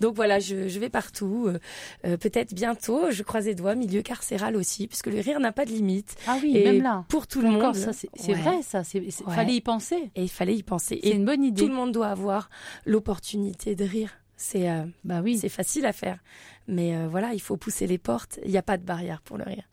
Donc 0.00 0.14
voilà, 0.14 0.38
je, 0.38 0.68
je 0.68 0.78
vais 0.80 0.88
partout. 0.88 1.46
euh, 1.48 1.58
euh, 2.04 2.16
Peut-être 2.16 2.54
bientôt, 2.54 3.10
je 3.10 3.22
croise 3.22 3.46
les 3.46 3.54
doigts, 3.54 3.74
milieu 3.74 4.02
carcéral 4.02 4.56
aussi, 4.56 4.86
puisque 4.86 5.06
le 5.08 5.20
rire 5.20 5.40
n'a 5.40 5.52
pas 5.52 5.64
de 5.64 5.70
limite. 5.70 6.14
Ah 6.26 6.38
oui, 6.42 6.56
Et 6.56 6.64
même 6.64 6.82
là. 6.82 7.04
Pour 7.08 7.26
tout 7.26 7.40
le 7.40 7.50
monde. 7.50 7.74
ça 7.74 7.92
c'est 7.92 8.08
Ouais. 8.28 8.34
vrai, 8.34 8.62
ça. 8.62 8.82
Ouais. 8.94 9.10
fallait 9.34 9.54
y 9.54 9.60
penser. 9.60 10.10
Et 10.14 10.22
il 10.24 10.30
fallait 10.30 10.56
y 10.56 10.62
penser. 10.62 10.98
C'est 11.02 11.08
Et 11.10 11.14
une 11.14 11.24
bonne 11.24 11.44
idée. 11.44 11.62
tout 11.62 11.68
le 11.68 11.74
monde 11.74 11.92
doit 11.92 12.08
avoir 12.08 12.48
l'opportunité 12.86 13.74
de 13.74 13.84
rire. 13.84 14.10
C'est 14.36 14.68
euh, 14.70 14.82
Bah 15.04 15.20
oui. 15.22 15.38
c'est 15.38 15.48
facile 15.48 15.86
à 15.86 15.92
faire. 15.92 16.18
Mais 16.68 16.96
euh, 16.96 17.06
voilà, 17.08 17.34
il 17.34 17.40
faut 17.40 17.56
pousser 17.56 17.86
les 17.86 17.98
portes. 17.98 18.38
Il 18.44 18.50
n'y 18.50 18.56
a 18.58 18.62
pas 18.62 18.76
de 18.78 18.84
barrière 18.84 19.20
pour 19.22 19.36
le 19.38 19.44
rire. 19.44 19.64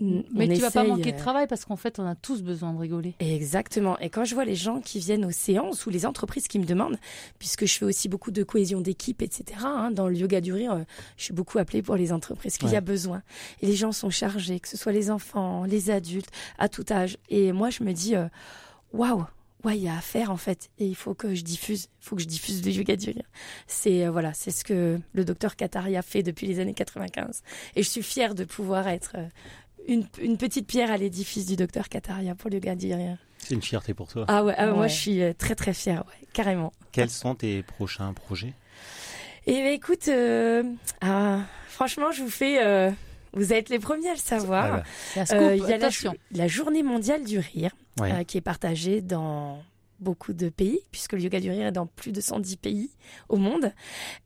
On 0.00 0.24
Mais 0.34 0.48
tu 0.48 0.60
vas 0.60 0.70
pas 0.70 0.84
manquer 0.84 1.12
de 1.12 1.16
euh, 1.16 1.18
travail 1.18 1.46
parce 1.46 1.64
qu'en 1.64 1.76
fait, 1.76 1.98
on 1.98 2.06
a 2.06 2.14
tous 2.14 2.42
besoin 2.42 2.72
de 2.72 2.78
rigoler. 2.78 3.14
Exactement. 3.20 3.98
Et 3.98 4.10
quand 4.10 4.24
je 4.24 4.34
vois 4.34 4.44
les 4.44 4.54
gens 4.54 4.80
qui 4.80 4.98
viennent 4.98 5.24
aux 5.24 5.30
séances 5.30 5.86
ou 5.86 5.90
les 5.90 6.04
entreprises 6.04 6.48
qui 6.48 6.58
me 6.58 6.64
demandent, 6.64 6.98
puisque 7.38 7.66
je 7.66 7.78
fais 7.78 7.84
aussi 7.84 8.08
beaucoup 8.08 8.30
de 8.30 8.42
cohésion 8.42 8.80
d'équipe, 8.80 9.22
etc., 9.22 9.60
hein, 9.64 9.90
dans 9.90 10.08
le 10.08 10.16
yoga 10.16 10.40
du 10.40 10.52
rire, 10.52 10.72
euh, 10.72 10.84
je 11.16 11.24
suis 11.24 11.34
beaucoup 11.34 11.58
appelée 11.58 11.82
pour 11.82 11.96
les 11.96 12.12
entreprises 12.12 12.58
qu'il 12.58 12.70
y 12.70 12.76
a 12.76 12.80
besoin. 12.80 13.22
Et 13.62 13.66
les 13.66 13.76
gens 13.76 13.92
sont 13.92 14.10
chargés, 14.10 14.60
que 14.60 14.68
ce 14.68 14.76
soit 14.76 14.92
les 14.92 15.10
enfants, 15.10 15.64
les 15.64 15.90
adultes, 15.90 16.30
à 16.58 16.68
tout 16.68 16.84
âge. 16.90 17.16
Et 17.30 17.52
moi, 17.52 17.70
je 17.70 17.82
me 17.82 17.92
dis, 17.92 18.16
euh, 18.16 18.28
waouh, 18.92 19.24
ouais, 19.66 19.76
il 19.76 19.84
y 19.84 19.88
a 19.88 19.96
à 19.96 20.00
faire 20.00 20.30
en 20.30 20.36
fait. 20.36 20.70
Et 20.78 20.86
il 20.86 20.94
faut 20.94 21.14
que 21.14 21.34
je 21.34 21.42
diffuse, 21.42 21.88
il 22.00 22.04
faut 22.04 22.16
que 22.16 22.22
je 22.22 22.28
diffuse 22.28 22.64
le 22.64 22.70
yoga 22.70 22.96
du 22.96 23.10
rire. 23.10 23.28
C'est 23.66 24.06
euh, 24.06 24.10
voilà, 24.10 24.32
c'est 24.32 24.50
ce 24.50 24.64
que 24.64 24.98
le 25.12 25.24
docteur 25.24 25.56
Kataria 25.56 26.02
fait 26.02 26.22
depuis 26.22 26.46
les 26.46 26.60
années 26.60 26.74
95. 26.74 27.42
Et 27.74 27.82
je 27.82 27.88
suis 27.88 28.02
fière 28.02 28.34
de 28.34 28.44
pouvoir 28.44 28.88
être 28.88 29.12
euh, 29.16 29.26
une, 29.86 30.06
une 30.20 30.36
petite 30.36 30.66
pierre 30.66 30.90
à 30.90 30.96
l'édifice 30.96 31.46
du 31.46 31.56
docteur 31.56 31.88
Kataria 31.88 32.34
pour 32.34 32.50
le 32.50 32.58
rire. 32.58 33.18
C'est 33.38 33.54
une 33.54 33.62
fierté 33.62 33.94
pour 33.94 34.08
toi. 34.08 34.24
Ah 34.28 34.44
ouais, 34.44 34.54
ah, 34.56 34.66
moi 34.68 34.80
Ouais. 34.82 34.88
je 34.88 34.94
suis 34.94 35.22
euh, 35.22 35.32
très 35.36 35.54
très 35.54 35.72
fière, 35.74 36.04
ouais, 36.06 36.26
carrément. 36.32 36.72
Quels 36.92 37.10
sont 37.10 37.34
tes 37.34 37.62
prochains 37.62 38.12
projets? 38.12 38.54
Et 39.46 39.52
ben, 39.52 39.72
écoute, 39.72 40.08
euh, 40.08 40.64
ah, 41.00 41.40
franchement, 41.68 42.10
je 42.10 42.22
vous 42.22 42.30
fais, 42.30 42.64
euh, 42.64 42.90
vous 43.32 43.52
êtes 43.52 43.68
les 43.68 43.78
premiers 43.78 44.08
à 44.08 44.14
le 44.14 44.18
savoir. 44.18 44.64
Ah 44.64 44.76
bah, 44.78 44.82
Il 45.14 45.18
y 45.18 45.20
a 45.20 45.26
scoop, 45.26 45.40
Euh, 45.40 45.56
Il 45.56 45.68
y 45.68 45.72
a 45.72 45.78
la, 46.42 46.48
journée 46.48 46.82
mondiale 46.82 47.24
du 47.24 47.38
rire 47.38 47.70
ouais. 48.00 48.12
euh, 48.12 48.24
qui 48.24 48.38
est 48.38 48.42
partagée 48.42 49.00
dans 49.00 49.62
beaucoup 50.00 50.32
de 50.32 50.48
pays, 50.48 50.80
puisque 50.92 51.12
le 51.14 51.20
yoga 51.20 51.40
du 51.40 51.50
rire 51.50 51.66
est 51.68 51.72
dans 51.72 51.86
plus 51.86 52.12
de 52.12 52.20
110 52.20 52.56
pays 52.56 52.90
au 53.28 53.36
monde. 53.36 53.72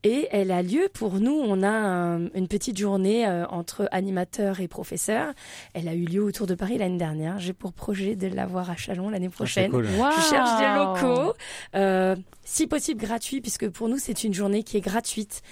Et 0.05 0.29
elle 0.31 0.51
a 0.51 0.63
lieu 0.63 0.89
pour 0.93 1.15
nous, 1.21 1.33
on 1.33 1.63
a 1.63 1.69
un- 1.69 2.29
une 2.35 2.49
petite 2.49 2.79
journée 2.79 3.27
euh, 3.27 3.47
entre 3.49 3.89
animateurs 3.93 4.61
et 4.61 4.69
professeurs. 4.69 5.33
Elle 5.75 5.89
a 5.89 5.95
eu 5.95 6.05
lieu 6.05 6.23
autour 6.23 6.47
de 6.47 6.55
Paris 6.55 6.79
l'année 6.79 6.99
dernière. 6.99 7.39
J'ai 7.39 7.53
pour 7.53 7.73
projet 7.73 8.17
de 8.17 8.27
l'avoir 8.27 8.71
à 8.71 8.77
Chalon 8.77 9.11
l'année 9.11 9.29
Ah, 9.31 9.35
prochaine. 9.35 9.71
cool. 9.71 9.87
Je 9.87 10.21
cherche 10.31 10.59
des 10.59 11.07
locaux, 11.09 11.35
euh, 11.75 12.17
si 12.53 12.67
possible 12.67 13.01
gratuits, 13.01 13.41
puisque 13.41 13.69
pour 13.69 13.89
nous 13.89 13.99
c'est 13.99 14.25
une 14.25 14.35
journée 14.35 14.65
qui 14.65 14.77
est 14.77 14.81
gratuite. 14.81 15.43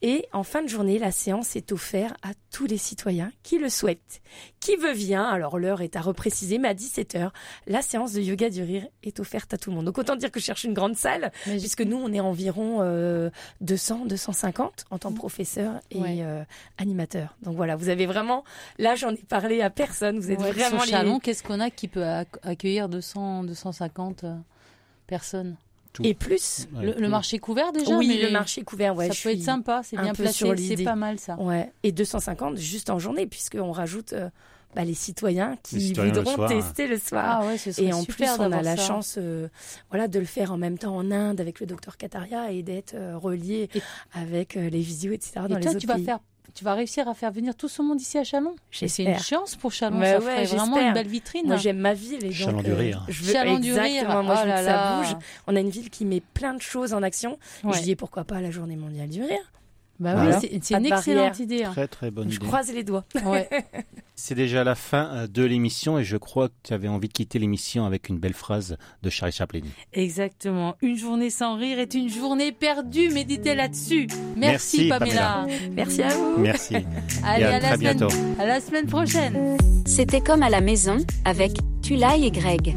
Et 0.00 0.26
en 0.32 0.42
fin 0.42 0.62
de 0.62 0.68
journée, 0.68 0.98
la 0.98 1.10
séance 1.12 1.54
est 1.54 1.70
offerte 1.70 2.14
à 2.22 2.30
tous 2.50 2.64
les 2.66 2.78
citoyens 2.78 3.30
qui 3.42 3.58
le 3.58 3.68
souhaitent. 3.68 4.22
Qui 4.60 4.76
veut 4.76 4.92
vient, 4.94 5.24
alors 5.24 5.58
l'heure 5.58 5.82
est 5.82 5.96
à 5.96 6.00
repréciser, 6.00 6.56
mais 6.58 6.68
à 6.68 6.74
17h, 6.74 7.30
la 7.66 7.82
séance 7.82 8.14
de 8.14 8.22
yoga 8.22 8.48
du 8.48 8.62
rire 8.62 8.86
est 9.02 9.20
offerte 9.20 9.52
à 9.52 9.58
tout 9.58 9.68
le 9.70 9.76
monde. 9.76 9.84
Donc 9.84 9.98
autant 9.98 10.16
dire 10.16 10.30
que 10.30 10.40
je 10.40 10.44
cherche 10.46 10.64
une 10.64 10.72
grande 10.72 10.96
salle, 10.96 11.30
Mais 11.46 11.58
puisque 11.58 11.82
nous 11.82 11.98
on 11.98 12.10
est 12.12 12.20
environ 12.20 12.78
euh, 12.80 13.28
200, 13.60 14.06
250 14.06 14.86
en 14.90 14.98
tant 14.98 15.12
que 15.12 15.16
professeur 15.18 15.74
et 15.90 16.00
Ouais. 16.00 16.18
euh, 16.22 16.42
animateur. 16.78 17.36
Donc 17.42 17.56
voilà, 17.56 17.76
vous 17.76 17.90
avez 17.90 18.06
vraiment, 18.06 18.44
là 18.78 18.94
j'en 18.94 19.10
ai 19.10 19.16
parlé 19.28 19.60
à 19.60 19.68
personne, 19.68 20.18
vous 20.18 20.30
êtes 20.30 20.40
Ouais, 20.40 20.52
vraiment 20.52 20.78
sur 20.78 20.86
les- 20.86 20.90
Chalon, 20.92 21.18
qu'est-ce 21.20 21.42
qu'on 21.42 21.60
a 21.60 21.68
qui 21.68 21.86
peut 21.88 22.02
acc- 22.04 22.38
accueillir 22.42 22.88
200, 22.88 23.44
250 23.44 24.24
euh, 24.24 24.34
Et 26.04 26.14
plus, 26.14 26.66
Ouais, 26.74 26.94
le, 26.98 27.08
marché 27.08 27.38
couvert 27.38 27.72
déjà 27.72 27.96
oui, 27.96 28.08
mais 28.08 28.22
le 28.22 28.30
marché 28.30 28.62
couvert, 28.62 28.94
ouais. 28.96 29.08
ça 29.08 29.12
je 29.14 29.22
peut 29.22 29.30
être 29.30 29.42
sympa, 29.42 29.82
c'est 29.84 29.96
bien 29.96 30.12
placé, 30.14 30.56
c'est 30.56 30.84
pas 30.84 30.94
mal 30.96 31.18
ça. 31.18 31.36
Ouais, 31.36 31.72
et 31.82 31.92
250 31.92 32.56
juste 32.56 32.90
en 32.90 32.98
journée, 32.98 33.26
puisqu'on 33.26 33.72
rajoute 33.72 34.12
euh, 34.12 34.28
bah, 34.74 34.84
les 34.84 34.94
citoyens 34.94 35.56
qui 35.62 35.76
Les 35.76 35.80
citoyens 35.80 36.12
le 36.12 36.18
voudront 36.18 36.34
soir. 36.34 36.48
tester 36.50 36.86
le 36.86 36.98
soir. 36.98 37.24
Ah 37.42 37.46
ouais, 37.46 37.56
ce 37.58 37.80
et 37.80 37.92
en 37.92 38.02
super 38.02 38.34
plus, 38.36 38.42
on 38.44 38.52
a 38.52 38.62
la 38.62 38.76
ça. 38.76 38.82
chance 38.86 39.14
euh, 39.18 39.48
voilà, 39.90 40.06
de 40.08 40.18
le 40.18 40.24
faire 40.26 40.52
en 40.52 40.58
même 40.58 40.76
temps 40.76 40.94
en 40.96 41.10
Inde 41.10 41.40
avec 41.40 41.60
le 41.60 41.66
docteur 41.66 41.96
Kataria 41.96 42.50
et 42.52 42.62
d'être 42.62 42.94
euh, 42.94 43.16
relié 43.16 43.70
Et- 43.74 43.82
avec 44.12 44.56
euh, 44.56 44.68
les 44.68 44.80
visios, 44.80 45.12
etc. 45.12 45.32
dans 45.36 45.44
Et 45.46 45.54
les 45.54 45.60
toi, 45.60 45.70
autres 45.70 45.80
tu 45.80 45.86
vas 45.86 45.94
pays. 45.94 46.04
faire, 46.04 46.18
tu 46.56 46.64
vas 46.64 46.74
réussir 46.74 47.06
à 47.06 47.14
faire 47.14 47.30
venir 47.30 47.54
tout 47.54 47.68
ce 47.68 47.82
monde 47.82 48.00
ici 48.00 48.16
à 48.16 48.24
Chalon. 48.24 48.56
C'est 48.72 49.04
une 49.04 49.18
chance 49.18 49.56
pour 49.56 49.72
Chalon, 49.72 49.98
Mais 49.98 50.12
ça 50.12 50.18
ouais, 50.18 50.44
ferait 50.44 50.56
vraiment 50.56 50.78
une 50.78 50.94
belle 50.94 51.06
vitrine. 51.06 51.46
Moi, 51.46 51.56
j'aime 51.56 51.78
ma 51.78 51.92
ville 51.92 52.24
et 52.24 52.28
donc 52.28 52.32
Chalon 52.32 52.62
du 52.62 52.70
euh, 52.70 52.76
rire. 52.76 53.04
je 53.08 53.22
veux 53.22 53.32
Chalon 53.32 53.58
du 53.58 53.72
rire. 53.72 54.08
Moi, 54.08 54.24
oh 54.26 54.38
je 54.38 54.42
veux 54.42 54.48
là 54.48 54.58
que 54.58 54.64
ça 54.64 54.96
bouge. 54.96 55.22
On 55.46 55.54
a 55.54 55.60
une 55.60 55.68
ville 55.68 55.90
qui 55.90 56.06
met 56.06 56.22
plein 56.34 56.54
de 56.54 56.62
choses 56.62 56.94
en 56.94 57.02
action. 57.02 57.38
Ouais. 57.62 57.76
Je 57.76 57.82
dis 57.82 57.94
pourquoi 57.94 58.24
pas 58.24 58.40
la 58.40 58.50
Journée 58.50 58.76
mondiale 58.76 59.10
du 59.10 59.22
rire. 59.22 59.52
Bah 59.98 60.14
Voilà. 60.14 60.38
oui, 60.38 60.48
c'est- 60.62 60.74
une 60.74 60.84
excellente 60.86 60.90
barrière. 61.24 61.40
idée. 61.40 61.64
hein. 61.64 61.70
Très 61.72 61.88
très 61.88 62.10
bonne 62.10 62.30
Je 62.30 62.36
idée. 62.36 62.46
croise 62.46 62.72
les 62.72 62.84
doigts. 62.84 63.04
Ouais. 63.24 63.48
C'est 64.18 64.34
déjà 64.34 64.64
la 64.64 64.74
fin 64.74 65.10
euh, 65.12 65.26
de 65.26 65.42
l'émission 65.44 65.98
et 65.98 66.04
je 66.04 66.16
crois 66.16 66.48
que 66.48 66.54
tu 66.62 66.72
avais 66.72 66.88
envie 66.88 67.08
de 67.08 67.12
quitter 67.12 67.38
l'émission 67.38 67.84
avec 67.84 68.08
une 68.08 68.18
belle 68.18 68.32
phrase 68.34 68.76
de 69.02 69.10
Charlie 69.10 69.32
Chaplin. 69.34 69.60
Exactement. 69.92 70.74
Une 70.80 70.96
journée 70.96 71.28
sans 71.30 71.56
rire 71.56 71.78
est 71.78 71.92
une 71.94 72.08
journée 72.08 72.50
perdue. 72.52 73.10
Méditez 73.10 73.54
là-dessus. 73.54 74.06
Merci, 74.36 74.88
Merci, 74.88 74.88
Pamela. 74.88 75.46
Merci 75.72 76.02
à 76.02 76.08
vous. 76.08 76.38
Merci. 76.38 76.76
Allez, 77.24 77.42
et 77.42 77.46
à, 77.46 77.48
à, 77.48 77.50
la 77.52 77.60
très 77.60 77.76
semaine, 77.76 77.96
bientôt. 77.98 78.14
à 78.38 78.46
la 78.46 78.60
semaine 78.60 78.86
prochaine. 78.86 79.56
C'était 79.86 80.20
comme 80.20 80.42
à 80.42 80.48
la 80.50 80.60
maison, 80.62 80.96
avec 81.24 81.52
Tulay 81.82 82.22
et 82.22 82.30
Greg. 82.30 82.74